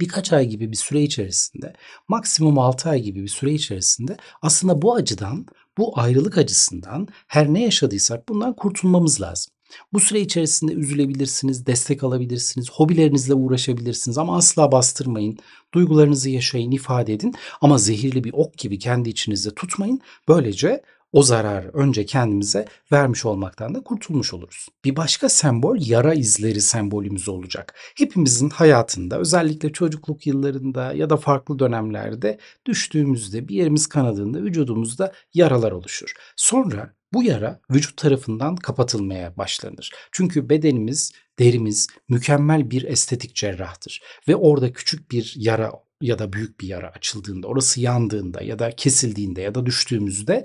birkaç 0.00 0.32
ay 0.32 0.46
gibi 0.46 0.70
bir 0.70 0.76
süre 0.76 1.02
içerisinde, 1.02 1.72
maksimum 2.08 2.58
6 2.58 2.88
ay 2.88 3.00
gibi 3.02 3.22
bir 3.22 3.28
süre 3.28 3.52
içerisinde 3.52 4.16
aslında 4.42 4.82
bu 4.82 4.94
acıdan, 4.94 5.46
bu 5.78 6.00
ayrılık 6.00 6.38
acısından 6.38 7.08
her 7.26 7.54
ne 7.54 7.62
yaşadıysak 7.64 8.28
bundan 8.28 8.56
kurtulmamız 8.56 9.20
lazım. 9.20 9.52
Bu 9.92 10.00
süre 10.00 10.20
içerisinde 10.20 10.72
üzülebilirsiniz, 10.72 11.66
destek 11.66 12.04
alabilirsiniz, 12.04 12.70
hobilerinizle 12.70 13.34
uğraşabilirsiniz 13.34 14.18
ama 14.18 14.36
asla 14.36 14.72
bastırmayın. 14.72 15.38
Duygularınızı 15.74 16.30
yaşayın, 16.30 16.70
ifade 16.70 17.12
edin 17.12 17.34
ama 17.60 17.78
zehirli 17.78 18.24
bir 18.24 18.32
ok 18.32 18.58
gibi 18.58 18.78
kendi 18.78 19.08
içinizde 19.08 19.54
tutmayın. 19.54 20.00
Böylece 20.28 20.82
o 21.12 21.22
zararı 21.22 21.70
önce 21.72 22.06
kendimize 22.06 22.64
vermiş 22.92 23.24
olmaktan 23.24 23.74
da 23.74 23.80
kurtulmuş 23.80 24.34
oluruz. 24.34 24.68
Bir 24.84 24.96
başka 24.96 25.28
sembol 25.28 25.76
yara 25.80 26.14
izleri 26.14 26.60
sembolümüz 26.60 27.28
olacak. 27.28 27.74
Hepimizin 27.96 28.50
hayatında 28.50 29.18
özellikle 29.18 29.72
çocukluk 29.72 30.26
yıllarında 30.26 30.92
ya 30.92 31.10
da 31.10 31.16
farklı 31.16 31.58
dönemlerde 31.58 32.38
düştüğümüzde 32.66 33.48
bir 33.48 33.54
yerimiz 33.54 33.86
kanadığında 33.86 34.42
vücudumuzda 34.42 35.12
yaralar 35.34 35.72
oluşur. 35.72 36.12
Sonra 36.36 36.94
bu 37.12 37.22
yara 37.22 37.60
vücut 37.70 37.96
tarafından 37.96 38.56
kapatılmaya 38.56 39.36
başlanır. 39.36 39.90
Çünkü 40.12 40.48
bedenimiz, 40.48 41.12
derimiz 41.38 41.88
mükemmel 42.08 42.70
bir 42.70 42.82
estetik 42.82 43.34
cerrahtır 43.34 44.02
ve 44.28 44.36
orada 44.36 44.72
küçük 44.72 45.10
bir 45.10 45.34
yara 45.36 45.72
ya 46.00 46.18
da 46.18 46.32
büyük 46.32 46.60
bir 46.60 46.68
yara 46.68 46.88
açıldığında, 46.88 47.46
orası 47.46 47.80
yandığında 47.80 48.42
ya 48.42 48.58
da 48.58 48.70
kesildiğinde 48.70 49.42
ya 49.42 49.54
da 49.54 49.66
düştüğümüzde 49.66 50.44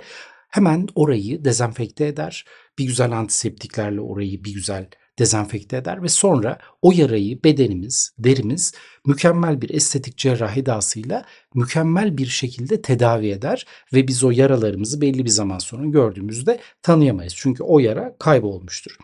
hemen 0.56 0.88
orayı 0.96 1.46
dezenfekte 1.46 2.08
eder. 2.08 2.46
Bir 2.80 2.86
güzel 2.86 3.12
antiseptiklerle 3.12 4.02
orayı 4.02 4.44
bir 4.44 4.54
güzel 4.54 4.90
dezenfekte 5.20 5.78
eder 5.78 6.04
ve 6.04 6.08
sonra 6.08 6.58
o 6.82 6.92
yarayı 6.92 7.44
bedenimiz, 7.44 8.14
derimiz 8.18 8.74
mükemmel 9.06 9.62
bir 9.62 9.70
estetik 9.70 10.18
cerrahi 10.18 10.60
edasıyla 10.60 11.26
mükemmel 11.54 12.18
bir 12.18 12.26
şekilde 12.26 12.82
tedavi 12.82 13.28
eder 13.28 13.66
ve 13.94 14.08
biz 14.08 14.24
o 14.24 14.32
yaralarımızı 14.32 15.02
belli 15.02 15.26
bir 15.26 15.30
zaman 15.30 15.60
sonra 15.60 15.86
gördüğümüzde 15.86 16.60
tanıyamayız. 16.82 17.34
Çünkü 17.38 17.64
o 17.64 17.80
yara 17.80 18.16
kaybolmuştur. 18.20 18.98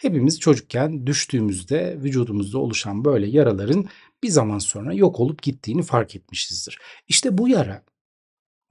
Hepimiz 0.00 0.40
çocukken 0.40 1.06
düştüğümüzde 1.06 1.98
vücudumuzda 2.02 2.58
oluşan 2.58 3.04
böyle 3.04 3.26
yaraların 3.26 3.88
bir 4.22 4.28
zaman 4.28 4.58
sonra 4.58 4.94
yok 4.94 5.20
olup 5.20 5.42
gittiğini 5.42 5.82
fark 5.82 6.16
etmişizdir. 6.16 6.78
İşte 7.08 7.38
bu 7.38 7.48
yara 7.48 7.82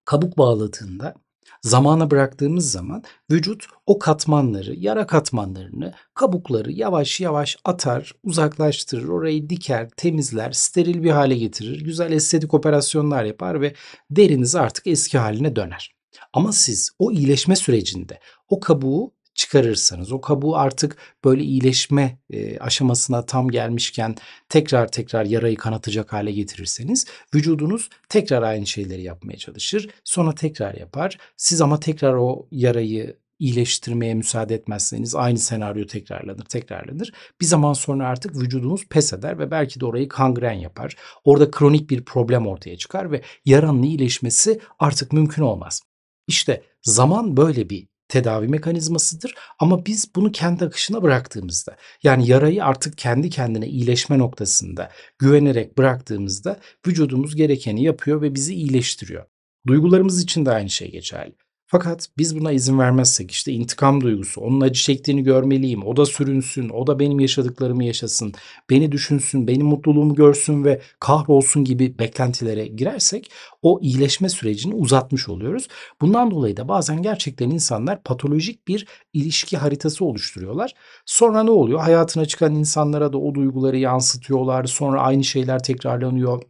kabuk 0.06 0.38
bağladığında 0.38 1.15
zamana 1.61 2.11
bıraktığımız 2.11 2.71
zaman 2.71 3.03
vücut 3.31 3.65
o 3.85 3.99
katmanları, 3.99 4.75
yara 4.75 5.07
katmanlarını, 5.07 5.93
kabukları 6.13 6.71
yavaş 6.71 7.19
yavaş 7.19 7.57
atar, 7.65 8.13
uzaklaştırır, 8.23 9.07
orayı 9.07 9.49
diker, 9.49 9.89
temizler, 9.97 10.51
steril 10.51 11.03
bir 11.03 11.11
hale 11.11 11.37
getirir, 11.37 11.81
güzel 11.81 12.11
estetik 12.11 12.53
operasyonlar 12.53 13.23
yapar 13.23 13.61
ve 13.61 13.73
deriniz 14.11 14.55
artık 14.55 14.87
eski 14.87 15.17
haline 15.17 15.55
döner. 15.55 15.97
Ama 16.33 16.51
siz 16.51 16.91
o 16.99 17.11
iyileşme 17.11 17.55
sürecinde 17.55 18.19
o 18.49 18.59
kabuğu 18.59 19.16
çıkarırsanız, 19.38 20.12
o 20.12 20.22
kabuğu 20.22 20.56
artık 20.56 20.98
böyle 21.25 21.44
iyileşme 21.44 22.20
e, 22.29 22.60
aşamasına 22.60 23.25
tam 23.25 23.50
gelmişken 23.50 24.15
tekrar 24.50 24.91
tekrar 24.91 25.25
yarayı 25.25 25.58
kanatacak 25.58 26.13
hale 26.13 26.32
getirirseniz 26.32 27.06
vücudunuz 27.36 27.89
tekrar 28.10 28.41
aynı 28.41 28.67
şeyleri 28.67 29.01
yapmaya 29.03 29.38
çalışır. 29.38 29.89
Sonra 30.03 30.36
tekrar 30.36 30.74
yapar. 30.75 31.17
Siz 31.38 31.62
ama 31.62 31.79
tekrar 31.79 32.13
o 32.13 32.48
yarayı 32.51 33.17
iyileştirmeye 33.39 34.13
müsaade 34.13 34.56
etmezseniz 34.56 35.15
aynı 35.15 35.38
senaryo 35.38 35.86
tekrarlanır, 35.86 36.46
tekrarlanır. 36.46 37.13
Bir 37.41 37.46
zaman 37.46 37.74
sonra 37.74 38.08
artık 38.08 38.36
vücudunuz 38.36 38.88
pes 38.88 39.13
eder 39.13 39.39
ve 39.39 39.51
belki 39.51 39.79
de 39.79 39.86
orayı 39.86 40.08
kangren 40.08 40.53
yapar. 40.53 40.96
Orada 41.24 41.51
kronik 41.51 41.89
bir 41.89 42.06
problem 42.06 42.48
ortaya 42.48 42.77
çıkar 42.77 43.12
ve 43.12 43.22
yaranın 43.46 43.84
iyileşmesi 43.84 44.60
artık 44.79 45.13
mümkün 45.13 45.41
olmaz. 45.41 45.82
İşte 46.27 46.63
zaman 46.82 47.38
böyle 47.38 47.70
bir 47.70 47.88
tedavi 48.09 48.47
mekanizmasıdır 48.47 49.35
ama 49.59 49.85
biz 49.85 50.15
bunu 50.15 50.31
kendi 50.31 50.65
akışına 50.65 51.03
bıraktığımızda 51.03 51.77
yani 52.03 52.29
yarayı 52.29 52.65
artık 52.65 52.97
kendi 52.97 53.29
kendine 53.29 53.67
iyileşme 53.67 54.17
noktasında 54.17 54.91
güvenerek 55.19 55.77
bıraktığımızda 55.77 56.59
vücudumuz 56.87 57.35
gerekeni 57.35 57.83
yapıyor 57.83 58.21
ve 58.21 58.35
bizi 58.35 58.53
iyileştiriyor. 58.55 59.25
Duygularımız 59.67 60.23
için 60.23 60.45
de 60.45 60.51
aynı 60.51 60.69
şey 60.69 60.91
geçerli. 60.91 61.46
Fakat 61.69 62.07
biz 62.17 62.39
buna 62.39 62.51
izin 62.51 62.79
vermezsek 62.79 63.31
işte 63.31 63.51
intikam 63.51 64.01
duygusu, 64.01 64.41
onun 64.41 64.62
acı 64.62 64.81
çektiğini 64.81 65.24
görmeliyim, 65.24 65.86
o 65.86 65.97
da 65.97 66.05
sürünsün, 66.05 66.69
o 66.69 66.88
da 66.88 67.00
benim 67.00 67.19
yaşadıklarımı 67.19 67.83
yaşasın, 67.83 68.33
beni 68.69 68.91
düşünsün, 68.91 69.47
benim 69.47 69.65
mutluluğumu 69.65 70.15
görsün 70.15 70.63
ve 70.63 70.81
kahrolsun 71.00 71.63
gibi 71.63 72.00
beklentilere 72.00 72.67
girersek 72.67 73.31
o 73.62 73.79
iyileşme 73.81 74.29
sürecini 74.29 74.75
uzatmış 74.75 75.29
oluyoruz. 75.29 75.67
Bundan 76.01 76.31
dolayı 76.31 76.57
da 76.57 76.67
bazen 76.67 77.01
gerçekten 77.01 77.50
insanlar 77.50 78.03
patolojik 78.03 78.67
bir 78.67 78.88
ilişki 79.13 79.57
haritası 79.57 80.05
oluşturuyorlar. 80.05 80.74
Sonra 81.05 81.43
ne 81.43 81.51
oluyor? 81.51 81.79
Hayatına 81.79 82.25
çıkan 82.25 82.55
insanlara 82.55 83.13
da 83.13 83.17
o 83.17 83.36
duyguları 83.36 83.77
yansıtıyorlar. 83.77 84.65
Sonra 84.65 85.01
aynı 85.01 85.24
şeyler 85.24 85.63
tekrarlanıyor 85.63 86.41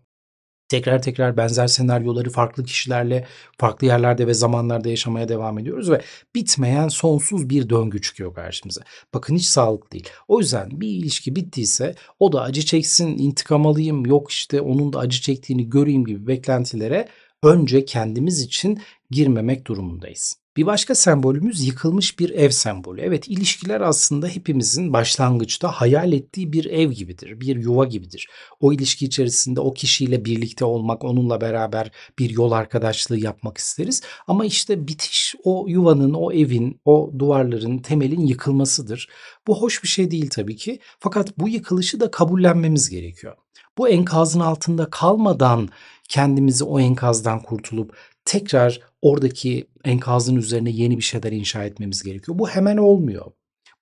tekrar 0.68 1.02
tekrar 1.02 1.38
benzer 1.38 1.68
senaryoları 1.68 2.30
farklı 2.30 2.64
kişilerle 2.64 3.26
farklı 3.58 3.88
yerlerde 3.88 4.28
ve 4.28 4.34
zamanlarda 4.34 4.90
yaşamaya 4.90 5.30
devam 5.30 5.60
ediyoruz 5.60 5.92
ve 5.92 6.02
bitmeyen 6.36 6.88
sonsuz 6.88 7.50
bir 7.50 7.70
döngü 7.70 8.02
çıkıyor 8.02 8.34
karşımıza. 8.34 8.82
Bakın 9.14 9.36
hiç 9.36 9.46
sağlıklı 9.46 9.92
değil. 9.92 10.10
O 10.28 10.40
yüzden 10.40 10.82
bir 10.82 10.88
ilişki 10.88 11.36
bittiyse 11.36 11.96
o 12.20 12.32
da 12.32 12.42
acı 12.42 12.66
çeksin, 12.66 13.18
intikam 13.18 13.68
alayım, 13.68 14.06
yok 14.06 14.32
işte 14.32 14.62
onun 14.62 14.94
da 14.94 15.00
acı 15.00 15.22
çektiğini 15.22 15.70
göreyim 15.70 16.06
gibi 16.06 16.28
beklentilere 16.28 17.08
önce 17.44 17.86
kendimiz 17.86 18.42
için 18.42 18.82
girmemek 19.12 19.68
durumundayız. 19.68 20.36
Bir 20.58 20.66
başka 20.66 20.96
sembolümüz 20.96 21.68
yıkılmış 21.68 22.20
bir 22.20 22.30
ev 22.30 22.50
sembolü. 22.50 23.02
Evet 23.02 23.28
ilişkiler 23.28 23.82
aslında 23.82 24.28
hepimizin 24.28 24.94
başlangıçta 24.94 25.72
hayal 25.72 26.14
ettiği 26.14 26.54
bir 26.54 26.66
ev 26.66 26.92
gibidir, 26.92 27.42
bir 27.42 27.56
yuva 27.56 27.86
gibidir. 27.86 28.30
O 28.60 28.74
ilişki 28.74 29.06
içerisinde 29.06 29.60
o 29.60 29.74
kişiyle 29.74 30.26
birlikte 30.26 30.66
olmak, 30.66 31.04
onunla 31.04 31.42
beraber 31.42 31.92
bir 32.20 32.30
yol 32.30 32.52
arkadaşlığı 32.52 33.20
yapmak 33.20 33.58
isteriz. 33.58 34.02
Ama 34.28 34.46
işte 34.46 34.88
bitiş 34.88 35.36
o 35.44 35.66
yuvanın, 35.68 36.14
o 36.14 36.32
evin, 36.32 36.82
o 36.86 37.12
duvarların, 37.20 37.78
temelin 37.78 38.26
yıkılmasıdır. 38.26 39.10
Bu 39.48 39.62
hoş 39.62 39.84
bir 39.84 39.88
şey 39.88 40.12
değil 40.12 40.30
tabii 40.30 40.56
ki. 40.56 40.80
Fakat 41.00 41.38
bu 41.38 41.50
yıkılışı 41.50 42.00
da 42.00 42.12
kabullenmemiz 42.12 42.90
gerekiyor. 42.90 43.36
Bu 43.78 43.90
enkazın 43.90 44.40
altında 44.40 44.90
kalmadan 44.90 45.70
kendimizi 46.10 46.64
o 46.64 46.80
enkazdan 46.80 47.40
kurtulup 47.40 47.96
tekrar 48.28 48.80
oradaki 49.02 49.68
enkazın 49.84 50.36
üzerine 50.36 50.70
yeni 50.70 50.98
bir 50.98 51.04
şeyler 51.04 51.32
inşa 51.32 51.64
etmemiz 51.64 52.04
gerekiyor. 52.04 52.40
Bu 52.40 52.50
hemen 52.50 52.78
olmuyor. 52.78 53.32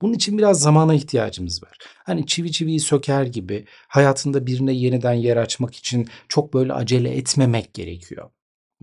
Bunun 0.01 0.13
için 0.13 0.37
biraz 0.37 0.61
zamana 0.61 0.93
ihtiyacımız 0.93 1.63
var. 1.63 1.77
Hani 2.05 2.25
çivi 2.25 2.51
çiviyi 2.51 2.79
söker 2.79 3.23
gibi 3.23 3.65
hayatında 3.87 4.47
birine 4.47 4.73
yeniden 4.73 5.13
yer 5.13 5.37
açmak 5.37 5.75
için 5.75 6.07
çok 6.29 6.53
böyle 6.53 6.73
acele 6.73 7.17
etmemek 7.17 7.73
gerekiyor. 7.73 8.29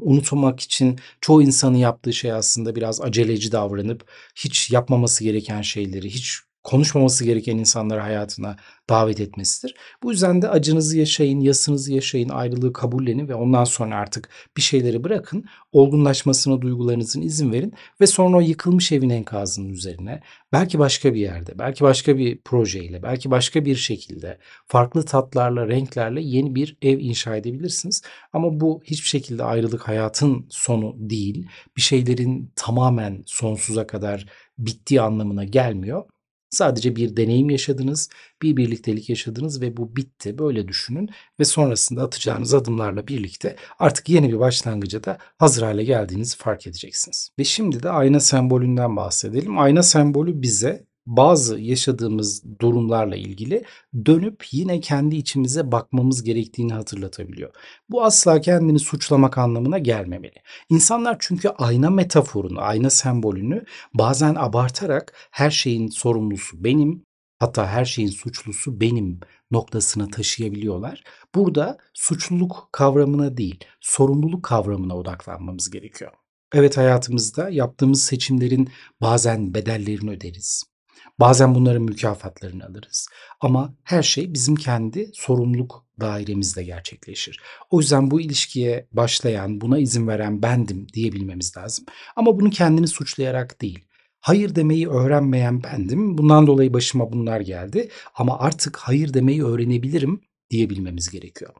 Unutmak 0.00 0.60
için 0.60 0.98
çoğu 1.20 1.42
insanın 1.42 1.76
yaptığı 1.76 2.12
şey 2.12 2.32
aslında 2.32 2.74
biraz 2.74 3.00
aceleci 3.00 3.52
davranıp 3.52 4.10
hiç 4.36 4.70
yapmaması 4.70 5.24
gereken 5.24 5.62
şeyleri, 5.62 6.10
hiç 6.10 6.38
konuşmaması 6.64 7.24
gereken 7.24 7.58
insanları 7.58 8.00
hayatına 8.00 8.56
davet 8.90 9.20
etmesidir. 9.20 9.74
Bu 10.02 10.10
yüzden 10.10 10.42
de 10.42 10.48
acınızı 10.48 10.98
yaşayın, 10.98 11.40
yasınızı 11.40 11.92
yaşayın, 11.92 12.28
ayrılığı 12.28 12.72
kabullenin 12.72 13.28
ve 13.28 13.34
ondan 13.34 13.64
sonra 13.64 13.96
artık 13.96 14.28
bir 14.56 14.62
şeyleri 14.62 15.04
bırakın. 15.04 15.44
Olgunlaşmasına 15.72 16.62
duygularınızın 16.62 17.22
izin 17.22 17.52
verin 17.52 17.72
ve 18.00 18.06
sonra 18.06 18.36
o 18.36 18.40
yıkılmış 18.40 18.92
evin 18.92 19.10
enkazının 19.10 19.68
üzerine 19.68 20.22
belki 20.52 20.78
başka 20.78 21.14
bir 21.14 21.20
yerde, 21.20 21.58
belki 21.58 21.84
başka 21.84 22.18
bir 22.18 22.38
projeyle, 22.40 23.02
belki 23.02 23.30
başka 23.30 23.64
bir 23.64 23.76
şekilde 23.76 24.38
farklı 24.66 25.04
tatlarla, 25.04 25.68
renklerle 25.68 26.20
yeni 26.22 26.54
bir 26.54 26.76
ev 26.82 26.98
inşa 26.98 27.36
edebilirsiniz. 27.36 28.02
Ama 28.32 28.60
bu 28.60 28.82
hiçbir 28.84 29.08
şekilde 29.08 29.44
ayrılık 29.44 29.88
hayatın 29.88 30.46
sonu 30.50 30.94
değil. 30.98 31.46
Bir 31.76 31.82
şeylerin 31.82 32.52
tamamen 32.56 33.22
sonsuza 33.26 33.86
kadar 33.86 34.26
bittiği 34.58 35.00
anlamına 35.00 35.44
gelmiyor. 35.44 36.04
Sadece 36.52 36.96
bir 36.96 37.16
deneyim 37.16 37.50
yaşadınız, 37.50 38.08
bir 38.42 38.56
birliktelik 38.56 39.10
yaşadınız 39.10 39.60
ve 39.60 39.76
bu 39.76 39.96
bitti. 39.96 40.38
Böyle 40.38 40.68
düşünün 40.68 41.10
ve 41.40 41.44
sonrasında 41.44 42.02
atacağınız 42.02 42.54
adımlarla 42.54 43.08
birlikte 43.08 43.56
artık 43.78 44.08
yeni 44.08 44.32
bir 44.32 44.38
başlangıca 44.38 45.04
da 45.04 45.18
hazır 45.38 45.62
hale 45.62 45.84
geldiğinizi 45.84 46.36
fark 46.36 46.66
edeceksiniz. 46.66 47.30
Ve 47.38 47.44
şimdi 47.44 47.82
de 47.82 47.90
ayna 47.90 48.20
sembolünden 48.20 48.96
bahsedelim. 48.96 49.58
Ayna 49.58 49.82
sembolü 49.82 50.42
bize 50.42 50.86
bazı 51.06 51.58
yaşadığımız 51.60 52.42
durumlarla 52.60 53.16
ilgili 53.16 53.64
dönüp 54.06 54.44
yine 54.52 54.80
kendi 54.80 55.16
içimize 55.16 55.72
bakmamız 55.72 56.22
gerektiğini 56.22 56.72
hatırlatabiliyor. 56.72 57.50
Bu 57.88 58.04
asla 58.04 58.40
kendini 58.40 58.78
suçlamak 58.78 59.38
anlamına 59.38 59.78
gelmemeli. 59.78 60.42
İnsanlar 60.68 61.16
çünkü 61.20 61.48
ayna 61.48 61.90
metaforunu, 61.90 62.60
ayna 62.60 62.90
sembolünü 62.90 63.64
bazen 63.94 64.34
abartarak 64.34 65.28
her 65.30 65.50
şeyin 65.50 65.88
sorumlusu 65.88 66.64
benim, 66.64 67.04
hatta 67.38 67.66
her 67.66 67.84
şeyin 67.84 68.08
suçlusu 68.08 68.80
benim 68.80 69.20
noktasına 69.50 70.08
taşıyabiliyorlar. 70.08 71.04
Burada 71.34 71.78
suçluluk 71.94 72.68
kavramına 72.72 73.36
değil, 73.36 73.64
sorumluluk 73.80 74.42
kavramına 74.42 74.96
odaklanmamız 74.96 75.70
gerekiyor. 75.70 76.12
Evet 76.54 76.76
hayatımızda 76.76 77.50
yaptığımız 77.50 78.02
seçimlerin 78.02 78.68
bazen 79.00 79.54
bedellerini 79.54 80.10
öderiz. 80.10 80.71
Bazen 81.20 81.54
bunların 81.54 81.82
mükafatlarını 81.82 82.66
alırız. 82.66 83.08
Ama 83.40 83.74
her 83.84 84.02
şey 84.02 84.34
bizim 84.34 84.56
kendi 84.56 85.10
sorumluluk 85.14 85.86
dairemizde 86.00 86.62
gerçekleşir. 86.62 87.40
O 87.70 87.80
yüzden 87.80 88.10
bu 88.10 88.20
ilişkiye 88.20 88.88
başlayan, 88.92 89.60
buna 89.60 89.78
izin 89.78 90.08
veren 90.08 90.42
bendim 90.42 90.86
diyebilmemiz 90.92 91.56
lazım. 91.56 91.84
Ama 92.16 92.40
bunu 92.40 92.50
kendini 92.50 92.88
suçlayarak 92.88 93.60
değil. 93.62 93.84
Hayır 94.20 94.54
demeyi 94.54 94.88
öğrenmeyen 94.88 95.62
bendim. 95.62 96.18
Bundan 96.18 96.46
dolayı 96.46 96.72
başıma 96.74 97.12
bunlar 97.12 97.40
geldi. 97.40 97.88
Ama 98.14 98.38
artık 98.38 98.76
hayır 98.76 99.14
demeyi 99.14 99.44
öğrenebilirim 99.44 100.20
diyebilmemiz 100.50 101.10
gerekiyor. 101.10 101.54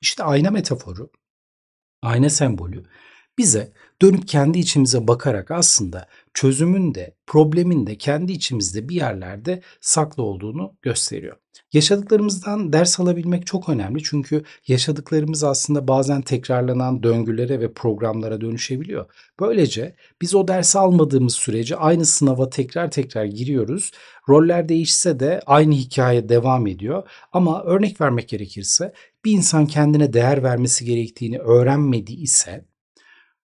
İşte 0.00 0.24
ayna 0.24 0.50
metaforu, 0.50 1.10
ayna 2.02 2.30
sembolü 2.30 2.84
bize 3.38 3.72
dönüp 4.02 4.28
kendi 4.28 4.58
içimize 4.58 5.08
bakarak 5.08 5.50
aslında 5.50 6.06
çözümün 6.34 6.94
de 6.94 7.14
problemin 7.26 7.86
de 7.86 7.98
kendi 7.98 8.32
içimizde 8.32 8.88
bir 8.88 8.94
yerlerde 8.94 9.62
saklı 9.80 10.22
olduğunu 10.22 10.74
gösteriyor. 10.82 11.36
Yaşadıklarımızdan 11.72 12.72
ders 12.72 13.00
alabilmek 13.00 13.46
çok 13.46 13.68
önemli 13.68 14.02
çünkü 14.02 14.44
yaşadıklarımız 14.66 15.44
aslında 15.44 15.88
bazen 15.88 16.22
tekrarlanan 16.22 17.02
döngülere 17.02 17.60
ve 17.60 17.72
programlara 17.72 18.40
dönüşebiliyor. 18.40 19.06
Böylece 19.40 19.96
biz 20.22 20.34
o 20.34 20.48
dersi 20.48 20.78
almadığımız 20.78 21.34
sürece 21.34 21.76
aynı 21.76 22.06
sınava 22.06 22.50
tekrar 22.50 22.90
tekrar 22.90 23.24
giriyoruz. 23.24 23.90
Roller 24.28 24.68
değişse 24.68 25.20
de 25.20 25.40
aynı 25.46 25.74
hikaye 25.74 26.28
devam 26.28 26.66
ediyor. 26.66 27.08
Ama 27.32 27.62
örnek 27.62 28.00
vermek 28.00 28.28
gerekirse 28.28 28.92
bir 29.24 29.32
insan 29.32 29.66
kendine 29.66 30.12
değer 30.12 30.42
vermesi 30.42 30.84
gerektiğini 30.84 31.38
öğrenmediyse 31.38 32.64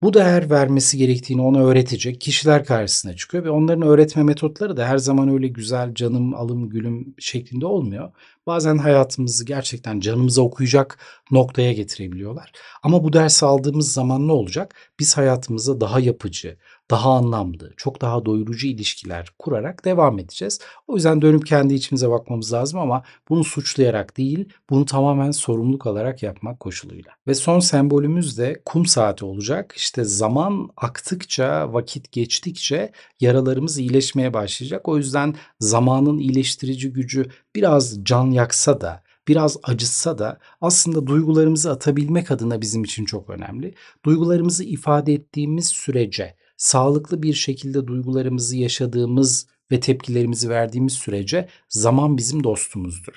bu 0.02 0.14
değer 0.14 0.50
vermesi 0.50 0.98
gerektiğini 0.98 1.42
ona 1.42 1.64
öğretecek 1.64 2.22
kişiler 2.22 2.66
karşısına 2.66 3.16
çıkıyor 3.16 3.44
ve 3.44 3.50
onların 3.50 3.88
öğretme 3.88 4.24
metotları 4.24 4.78
da 4.78 4.88
her 4.88 4.98
zaman 4.98 5.30
öyle 5.30 5.48
güzel 5.48 5.94
canım 5.94 6.34
alım 6.34 6.70
gülüm 6.70 7.16
şeklinde 7.20 7.66
olmuyor. 7.66 8.12
Bazen 8.50 8.78
hayatımızı 8.78 9.46
gerçekten 9.46 10.00
canımıza 10.00 10.42
okuyacak 10.42 10.98
noktaya 11.32 11.74
getirebiliyorlar. 11.74 12.52
Ama 12.84 13.04
bu 13.04 13.14
dersi 13.14 13.46
aldığımız 13.46 13.94
zaman 13.94 14.28
ne 14.28 14.32
olacak? 14.32 14.76
Biz 15.00 15.18
hayatımıza 15.18 15.82
daha 15.82 16.00
yapıcı, 16.00 16.58
daha 16.92 17.14
anlamlı, 17.14 17.74
çok 17.78 18.02
daha 18.02 18.26
doyurucu 18.26 18.68
ilişkiler 18.68 19.34
kurarak 19.40 19.86
devam 19.86 20.20
edeceğiz. 20.20 20.60
O 20.88 20.96
yüzden 20.96 21.22
dönüp 21.22 21.46
kendi 21.46 21.74
içimize 21.74 22.10
bakmamız 22.10 22.54
lazım 22.54 22.80
ama 22.80 23.04
bunu 23.30 23.44
suçlayarak 23.44 24.18
değil, 24.18 24.50
bunu 24.70 24.86
tamamen 24.86 25.32
sorumluluk 25.32 25.88
alarak 25.88 26.24
yapmak 26.24 26.60
koşuluyla. 26.60 27.12
Ve 27.28 27.36
son 27.36 27.60
sembolümüz 27.60 28.38
de 28.38 28.62
kum 28.66 28.86
saati 28.86 29.26
olacak. 29.26 29.74
İşte 29.78 30.04
zaman 30.04 30.70
aktıkça, 30.78 31.74
vakit 31.74 32.12
geçtikçe 32.12 32.92
yaralarımız 33.20 33.78
iyileşmeye 33.78 34.34
başlayacak. 34.34 34.88
O 34.88 34.98
yüzden 34.98 35.36
zamanın 35.60 36.18
iyileştirici 36.18 36.94
gücü 36.94 37.26
biraz 37.56 38.04
can 38.04 38.32
yaksa 38.40 38.82
da 38.82 39.04
biraz 39.28 39.58
acıtsa 39.64 40.18
da 40.18 40.40
aslında 40.62 41.08
duygularımızı 41.08 41.72
atabilmek 41.72 42.32
adına 42.32 42.62
bizim 42.62 42.84
için 42.84 43.06
çok 43.06 43.30
önemli. 43.30 43.74
Duygularımızı 44.06 44.64
ifade 44.64 45.14
ettiğimiz 45.14 45.68
sürece 45.68 46.36
sağlıklı 46.58 47.24
bir 47.24 47.34
şekilde 47.34 47.88
duygularımızı 47.88 48.58
yaşadığımız 48.58 49.48
ve 49.72 49.80
tepkilerimizi 49.80 50.50
verdiğimiz 50.50 50.94
sürece 50.94 51.50
zaman 51.70 52.18
bizim 52.18 52.44
dostumuzdur. 52.44 53.14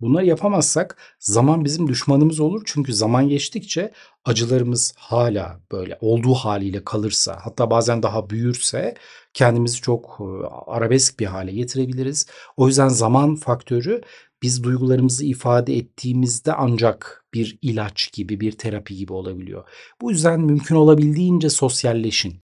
Bunları 0.00 0.26
yapamazsak 0.26 0.96
zaman 1.18 1.64
bizim 1.64 1.88
düşmanımız 1.88 2.40
olur. 2.40 2.62
Çünkü 2.64 2.94
zaman 2.94 3.28
geçtikçe 3.28 3.92
acılarımız 4.24 4.94
hala 4.96 5.60
böyle 5.72 5.98
olduğu 6.00 6.34
haliyle 6.34 6.84
kalırsa 6.84 7.38
hatta 7.42 7.70
bazen 7.70 8.02
daha 8.02 8.30
büyürse 8.30 8.94
kendimizi 9.34 9.80
çok 9.80 10.18
arabesk 10.66 11.20
bir 11.20 11.26
hale 11.26 11.52
getirebiliriz. 11.52 12.26
O 12.56 12.66
yüzden 12.66 12.88
zaman 12.88 13.34
faktörü 13.36 14.00
biz 14.42 14.62
duygularımızı 14.62 15.24
ifade 15.24 15.76
ettiğimizde 15.76 16.52
ancak 16.52 17.24
bir 17.34 17.58
ilaç 17.62 18.12
gibi, 18.12 18.40
bir 18.40 18.52
terapi 18.52 18.96
gibi 18.96 19.12
olabiliyor. 19.12 19.68
Bu 20.00 20.10
yüzden 20.10 20.40
mümkün 20.40 20.74
olabildiğince 20.74 21.50
sosyalleşin. 21.50 22.40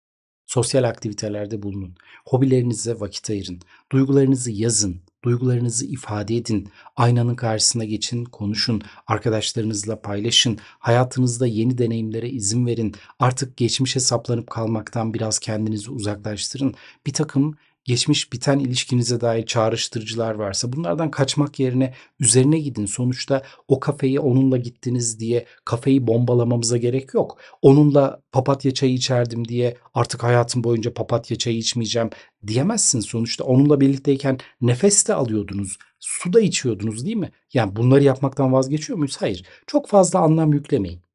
Sosyal 0.46 0.84
aktivitelerde 0.84 1.62
bulunun. 1.62 1.96
Hobilerinize 2.26 3.00
vakit 3.00 3.30
ayırın. 3.30 3.60
Duygularınızı 3.92 4.52
yazın. 4.52 5.02
Duygularınızı 5.24 5.86
ifade 5.86 6.36
edin. 6.36 6.70
Aynanın 6.96 7.36
karşısına 7.36 7.86
geçin, 7.86 8.26
konuşun. 8.26 8.82
Arkadaşlarınızla 9.08 10.02
paylaşın. 10.02 10.58
Hayatınızda 10.62 11.48
yeni 11.48 11.78
deneyimlere 11.78 12.30
izin 12.30 12.66
verin. 12.66 12.96
Artık 13.20 13.58
geçmişe 13.58 14.00
saplanıp 14.00 14.50
kalmaktan 14.50 15.14
biraz 15.14 15.40
kendinizi 15.40 15.92
uzaklaştırın. 15.92 16.74
Bir 17.06 17.14
takım 17.14 17.56
geçmiş 17.88 18.34
biten 18.34 18.60
ilişkinize 18.60 19.22
dair 19.22 19.46
çağrıştırıcılar 19.46 20.36
varsa 20.36 20.74
bunlardan 20.74 21.12
kaçmak 21.12 21.60
yerine 21.60 21.94
üzerine 22.20 22.60
gidin. 22.60 22.86
Sonuçta 22.86 23.42
o 23.68 23.80
kafeyi 23.80 24.20
onunla 24.20 24.58
gittiniz 24.58 25.20
diye 25.20 25.46
kafeyi 25.66 26.08
bombalamamıza 26.08 26.78
gerek 26.78 27.14
yok. 27.14 27.38
Onunla 27.62 28.22
papatya 28.32 28.74
çayı 28.74 28.94
içerdim 28.94 29.48
diye 29.48 29.78
artık 29.94 30.24
hayatım 30.24 30.64
boyunca 30.64 30.94
papatya 30.94 31.38
çayı 31.38 31.58
içmeyeceğim 31.58 32.10
diyemezsin. 32.48 33.00
Sonuçta 33.00 33.44
onunla 33.44 33.82
birlikteyken 33.82 34.38
nefes 34.62 35.08
de 35.08 35.14
alıyordunuz, 35.14 35.78
su 36.00 36.34
da 36.34 36.42
içiyordunuz 36.42 37.06
değil 37.06 37.18
mi? 37.18 37.32
Yani 37.54 37.76
bunları 37.76 38.04
yapmaktan 38.04 38.54
vazgeçiyor 38.54 39.00
muyuz? 39.00 39.18
Hayır. 39.20 39.46
Çok 39.68 39.88
fazla 39.88 40.20
anlam 40.20 40.54
yüklemeyin 40.54 41.07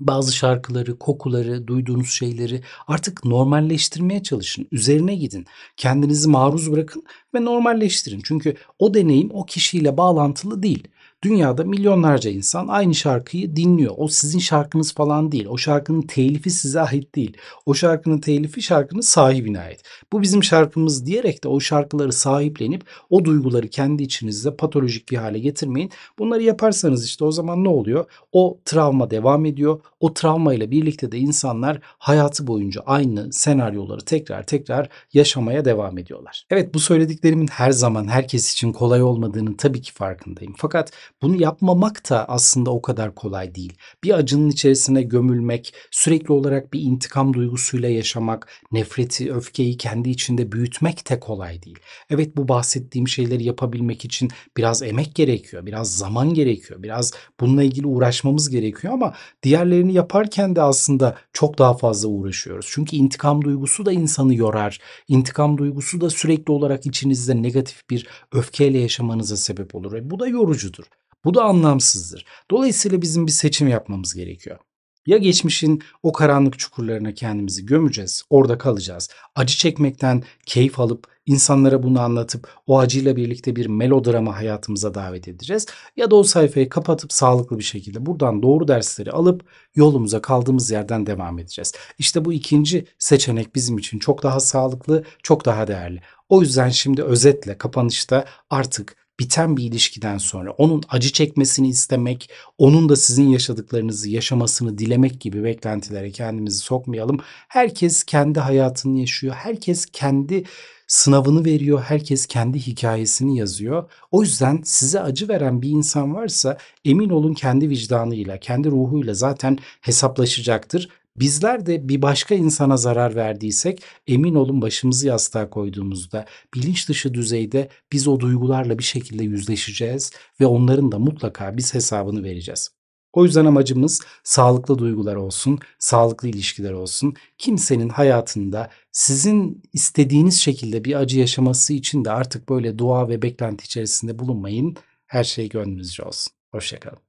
bazı 0.00 0.36
şarkıları, 0.36 0.98
kokuları, 0.98 1.66
duyduğunuz 1.66 2.10
şeyleri 2.10 2.62
artık 2.86 3.24
normalleştirmeye 3.24 4.22
çalışın. 4.22 4.68
Üzerine 4.72 5.14
gidin. 5.14 5.46
Kendinizi 5.76 6.28
maruz 6.28 6.72
bırakın 6.72 7.04
ve 7.34 7.44
normalleştirin. 7.44 8.20
Çünkü 8.24 8.56
o 8.78 8.94
deneyim 8.94 9.30
o 9.32 9.46
kişiyle 9.46 9.96
bağlantılı 9.96 10.62
değil. 10.62 10.88
Dünyada 11.24 11.64
milyonlarca 11.64 12.30
insan 12.30 12.68
aynı 12.68 12.94
şarkıyı 12.94 13.56
dinliyor. 13.56 13.94
O 13.96 14.08
sizin 14.08 14.38
şarkınız 14.38 14.94
falan 14.94 15.32
değil. 15.32 15.46
O 15.46 15.58
şarkının 15.58 16.02
telifi 16.02 16.50
size 16.50 16.80
ait 16.80 17.14
değil. 17.14 17.36
O 17.66 17.74
şarkının 17.74 18.18
telifi 18.18 18.62
şarkının 18.62 19.00
sahibine 19.00 19.60
ait. 19.60 19.82
Bu 20.12 20.22
bizim 20.22 20.44
şarkımız 20.44 21.06
diyerek 21.06 21.44
de 21.44 21.48
o 21.48 21.60
şarkıları 21.60 22.12
sahiplenip 22.12 22.84
o 23.10 23.24
duyguları 23.24 23.68
kendi 23.68 24.02
içinizde 24.02 24.56
patolojik 24.56 25.10
bir 25.10 25.16
hale 25.16 25.38
getirmeyin. 25.38 25.90
Bunları 26.18 26.42
yaparsanız 26.42 27.04
işte 27.04 27.24
o 27.24 27.32
zaman 27.32 27.64
ne 27.64 27.68
oluyor? 27.68 28.04
O 28.32 28.60
travma 28.64 29.10
devam 29.10 29.44
ediyor. 29.44 29.80
O 30.00 30.14
travmayla 30.14 30.70
birlikte 30.70 31.12
de 31.12 31.18
insanlar 31.18 31.80
hayatı 31.82 32.46
boyunca 32.46 32.80
aynı 32.86 33.32
senaryoları 33.32 34.00
tekrar 34.00 34.42
tekrar 34.42 34.88
yaşamaya 35.12 35.64
devam 35.64 35.98
ediyorlar. 35.98 36.46
Evet 36.50 36.74
bu 36.74 36.80
söylediklerimin 36.80 37.46
her 37.46 37.70
zaman 37.70 38.08
herkes 38.08 38.52
için 38.52 38.72
kolay 38.72 39.02
olmadığının 39.02 39.54
tabii 39.54 39.82
ki 39.82 39.92
farkındayım. 39.92 40.54
Fakat 40.56 40.92
bunu 41.22 41.42
yapmamak 41.42 42.10
da 42.10 42.28
aslında 42.28 42.70
o 42.70 42.82
kadar 42.82 43.14
kolay 43.14 43.54
değil. 43.54 43.72
Bir 44.04 44.18
acının 44.18 44.50
içerisine 44.50 45.02
gömülmek, 45.02 45.74
sürekli 45.90 46.32
olarak 46.32 46.72
bir 46.72 46.80
intikam 46.80 47.34
duygusuyla 47.34 47.88
yaşamak, 47.88 48.48
nefreti, 48.72 49.32
öfkeyi 49.32 49.76
kendi 49.76 50.10
içinde 50.10 50.52
büyütmek 50.52 51.10
de 51.10 51.20
kolay 51.20 51.62
değil. 51.62 51.78
Evet 52.10 52.36
bu 52.36 52.48
bahsettiğim 52.48 53.08
şeyleri 53.08 53.44
yapabilmek 53.44 54.04
için 54.04 54.30
biraz 54.56 54.82
emek 54.82 55.14
gerekiyor, 55.14 55.66
biraz 55.66 55.96
zaman 55.96 56.34
gerekiyor, 56.34 56.82
biraz 56.82 57.12
bununla 57.40 57.62
ilgili 57.62 57.86
uğraşmamız 57.86 58.50
gerekiyor 58.50 58.94
ama 58.94 59.14
diğerlerini 59.42 59.92
yaparken 59.92 60.56
de 60.56 60.62
aslında 60.62 61.16
çok 61.32 61.58
daha 61.58 61.74
fazla 61.74 62.08
uğraşıyoruz. 62.08 62.66
Çünkü 62.70 62.96
intikam 62.96 63.44
duygusu 63.44 63.86
da 63.86 63.92
insanı 63.92 64.34
yorar. 64.34 64.78
İntikam 65.08 65.58
duygusu 65.58 66.00
da 66.00 66.10
sürekli 66.10 66.52
olarak 66.52 66.86
içinizde 66.86 67.42
negatif 67.42 67.90
bir 67.90 68.06
öfkeyle 68.32 68.78
yaşamanıza 68.78 69.36
sebep 69.36 69.74
olur 69.74 69.92
ve 69.92 70.10
bu 70.10 70.20
da 70.20 70.28
yorucudur. 70.28 70.84
Bu 71.24 71.34
da 71.34 71.44
anlamsızdır. 71.44 72.26
Dolayısıyla 72.50 73.02
bizim 73.02 73.26
bir 73.26 73.32
seçim 73.32 73.68
yapmamız 73.68 74.14
gerekiyor. 74.14 74.58
Ya 75.06 75.18
geçmişin 75.18 75.82
o 76.02 76.12
karanlık 76.12 76.58
çukurlarına 76.58 77.14
kendimizi 77.14 77.66
gömeceğiz, 77.66 78.22
orada 78.30 78.58
kalacağız. 78.58 79.08
Acı 79.34 79.56
çekmekten 79.56 80.22
keyif 80.46 80.80
alıp 80.80 81.06
insanlara 81.26 81.82
bunu 81.82 82.00
anlatıp 82.00 82.48
o 82.66 82.78
acıyla 82.78 83.16
birlikte 83.16 83.56
bir 83.56 83.66
melodrama 83.66 84.36
hayatımıza 84.36 84.94
davet 84.94 85.28
edeceğiz. 85.28 85.66
Ya 85.96 86.10
da 86.10 86.16
o 86.16 86.22
sayfayı 86.22 86.68
kapatıp 86.68 87.12
sağlıklı 87.12 87.58
bir 87.58 87.64
şekilde 87.64 88.06
buradan 88.06 88.42
doğru 88.42 88.68
dersleri 88.68 89.12
alıp 89.12 89.44
yolumuza 89.74 90.22
kaldığımız 90.22 90.70
yerden 90.70 91.06
devam 91.06 91.38
edeceğiz. 91.38 91.72
İşte 91.98 92.24
bu 92.24 92.32
ikinci 92.32 92.86
seçenek 92.98 93.54
bizim 93.54 93.78
için 93.78 93.98
çok 93.98 94.22
daha 94.22 94.40
sağlıklı, 94.40 95.04
çok 95.22 95.44
daha 95.44 95.66
değerli. 95.66 96.00
O 96.28 96.40
yüzden 96.42 96.70
şimdi 96.70 97.02
özetle 97.02 97.58
kapanışta 97.58 98.24
artık 98.50 99.07
biten 99.20 99.56
bir 99.56 99.64
ilişkiden 99.64 100.18
sonra 100.18 100.50
onun 100.50 100.82
acı 100.88 101.12
çekmesini 101.12 101.68
istemek, 101.68 102.30
onun 102.58 102.88
da 102.88 102.96
sizin 102.96 103.28
yaşadıklarınızı 103.28 104.10
yaşamasını 104.10 104.78
dilemek 104.78 105.20
gibi 105.20 105.44
beklentilere 105.44 106.10
kendimizi 106.10 106.58
sokmayalım. 106.58 107.20
Herkes 107.48 108.04
kendi 108.04 108.40
hayatını 108.40 108.98
yaşıyor. 109.00 109.34
Herkes 109.34 109.86
kendi 109.86 110.44
sınavını 110.86 111.44
veriyor. 111.44 111.82
Herkes 111.82 112.26
kendi 112.26 112.58
hikayesini 112.58 113.38
yazıyor. 113.38 113.90
O 114.10 114.22
yüzden 114.22 114.60
size 114.64 115.00
acı 115.00 115.28
veren 115.28 115.62
bir 115.62 115.70
insan 115.70 116.14
varsa 116.14 116.58
emin 116.84 117.10
olun 117.10 117.34
kendi 117.34 117.70
vicdanıyla, 117.70 118.38
kendi 118.40 118.70
ruhuyla 118.70 119.14
zaten 119.14 119.58
hesaplaşacaktır. 119.80 120.88
Bizler 121.20 121.66
de 121.66 121.88
bir 121.88 122.02
başka 122.02 122.34
insana 122.34 122.76
zarar 122.76 123.14
verdiysek 123.16 123.82
emin 124.06 124.34
olun 124.34 124.62
başımızı 124.62 125.06
yastığa 125.06 125.50
koyduğumuzda 125.50 126.24
bilinç 126.54 126.88
dışı 126.88 127.14
düzeyde 127.14 127.68
biz 127.92 128.08
o 128.08 128.20
duygularla 128.20 128.78
bir 128.78 128.84
şekilde 128.84 129.24
yüzleşeceğiz 129.24 130.12
ve 130.40 130.46
onların 130.46 130.92
da 130.92 130.98
mutlaka 130.98 131.56
biz 131.56 131.74
hesabını 131.74 132.22
vereceğiz. 132.24 132.70
O 133.12 133.24
yüzden 133.24 133.44
amacımız 133.44 134.00
sağlıklı 134.24 134.78
duygular 134.78 135.14
olsun, 135.14 135.58
sağlıklı 135.78 136.28
ilişkiler 136.28 136.72
olsun. 136.72 137.14
Kimsenin 137.38 137.88
hayatında 137.88 138.70
sizin 138.92 139.62
istediğiniz 139.72 140.40
şekilde 140.40 140.84
bir 140.84 140.94
acı 140.94 141.18
yaşaması 141.18 141.72
için 141.72 142.04
de 142.04 142.10
artık 142.10 142.48
böyle 142.48 142.78
dua 142.78 143.08
ve 143.08 143.22
beklenti 143.22 143.64
içerisinde 143.64 144.18
bulunmayın. 144.18 144.76
Her 145.06 145.24
şey 145.24 145.48
gönlünüzce 145.48 146.02
olsun. 146.02 146.32
Hoşçakalın. 146.52 147.07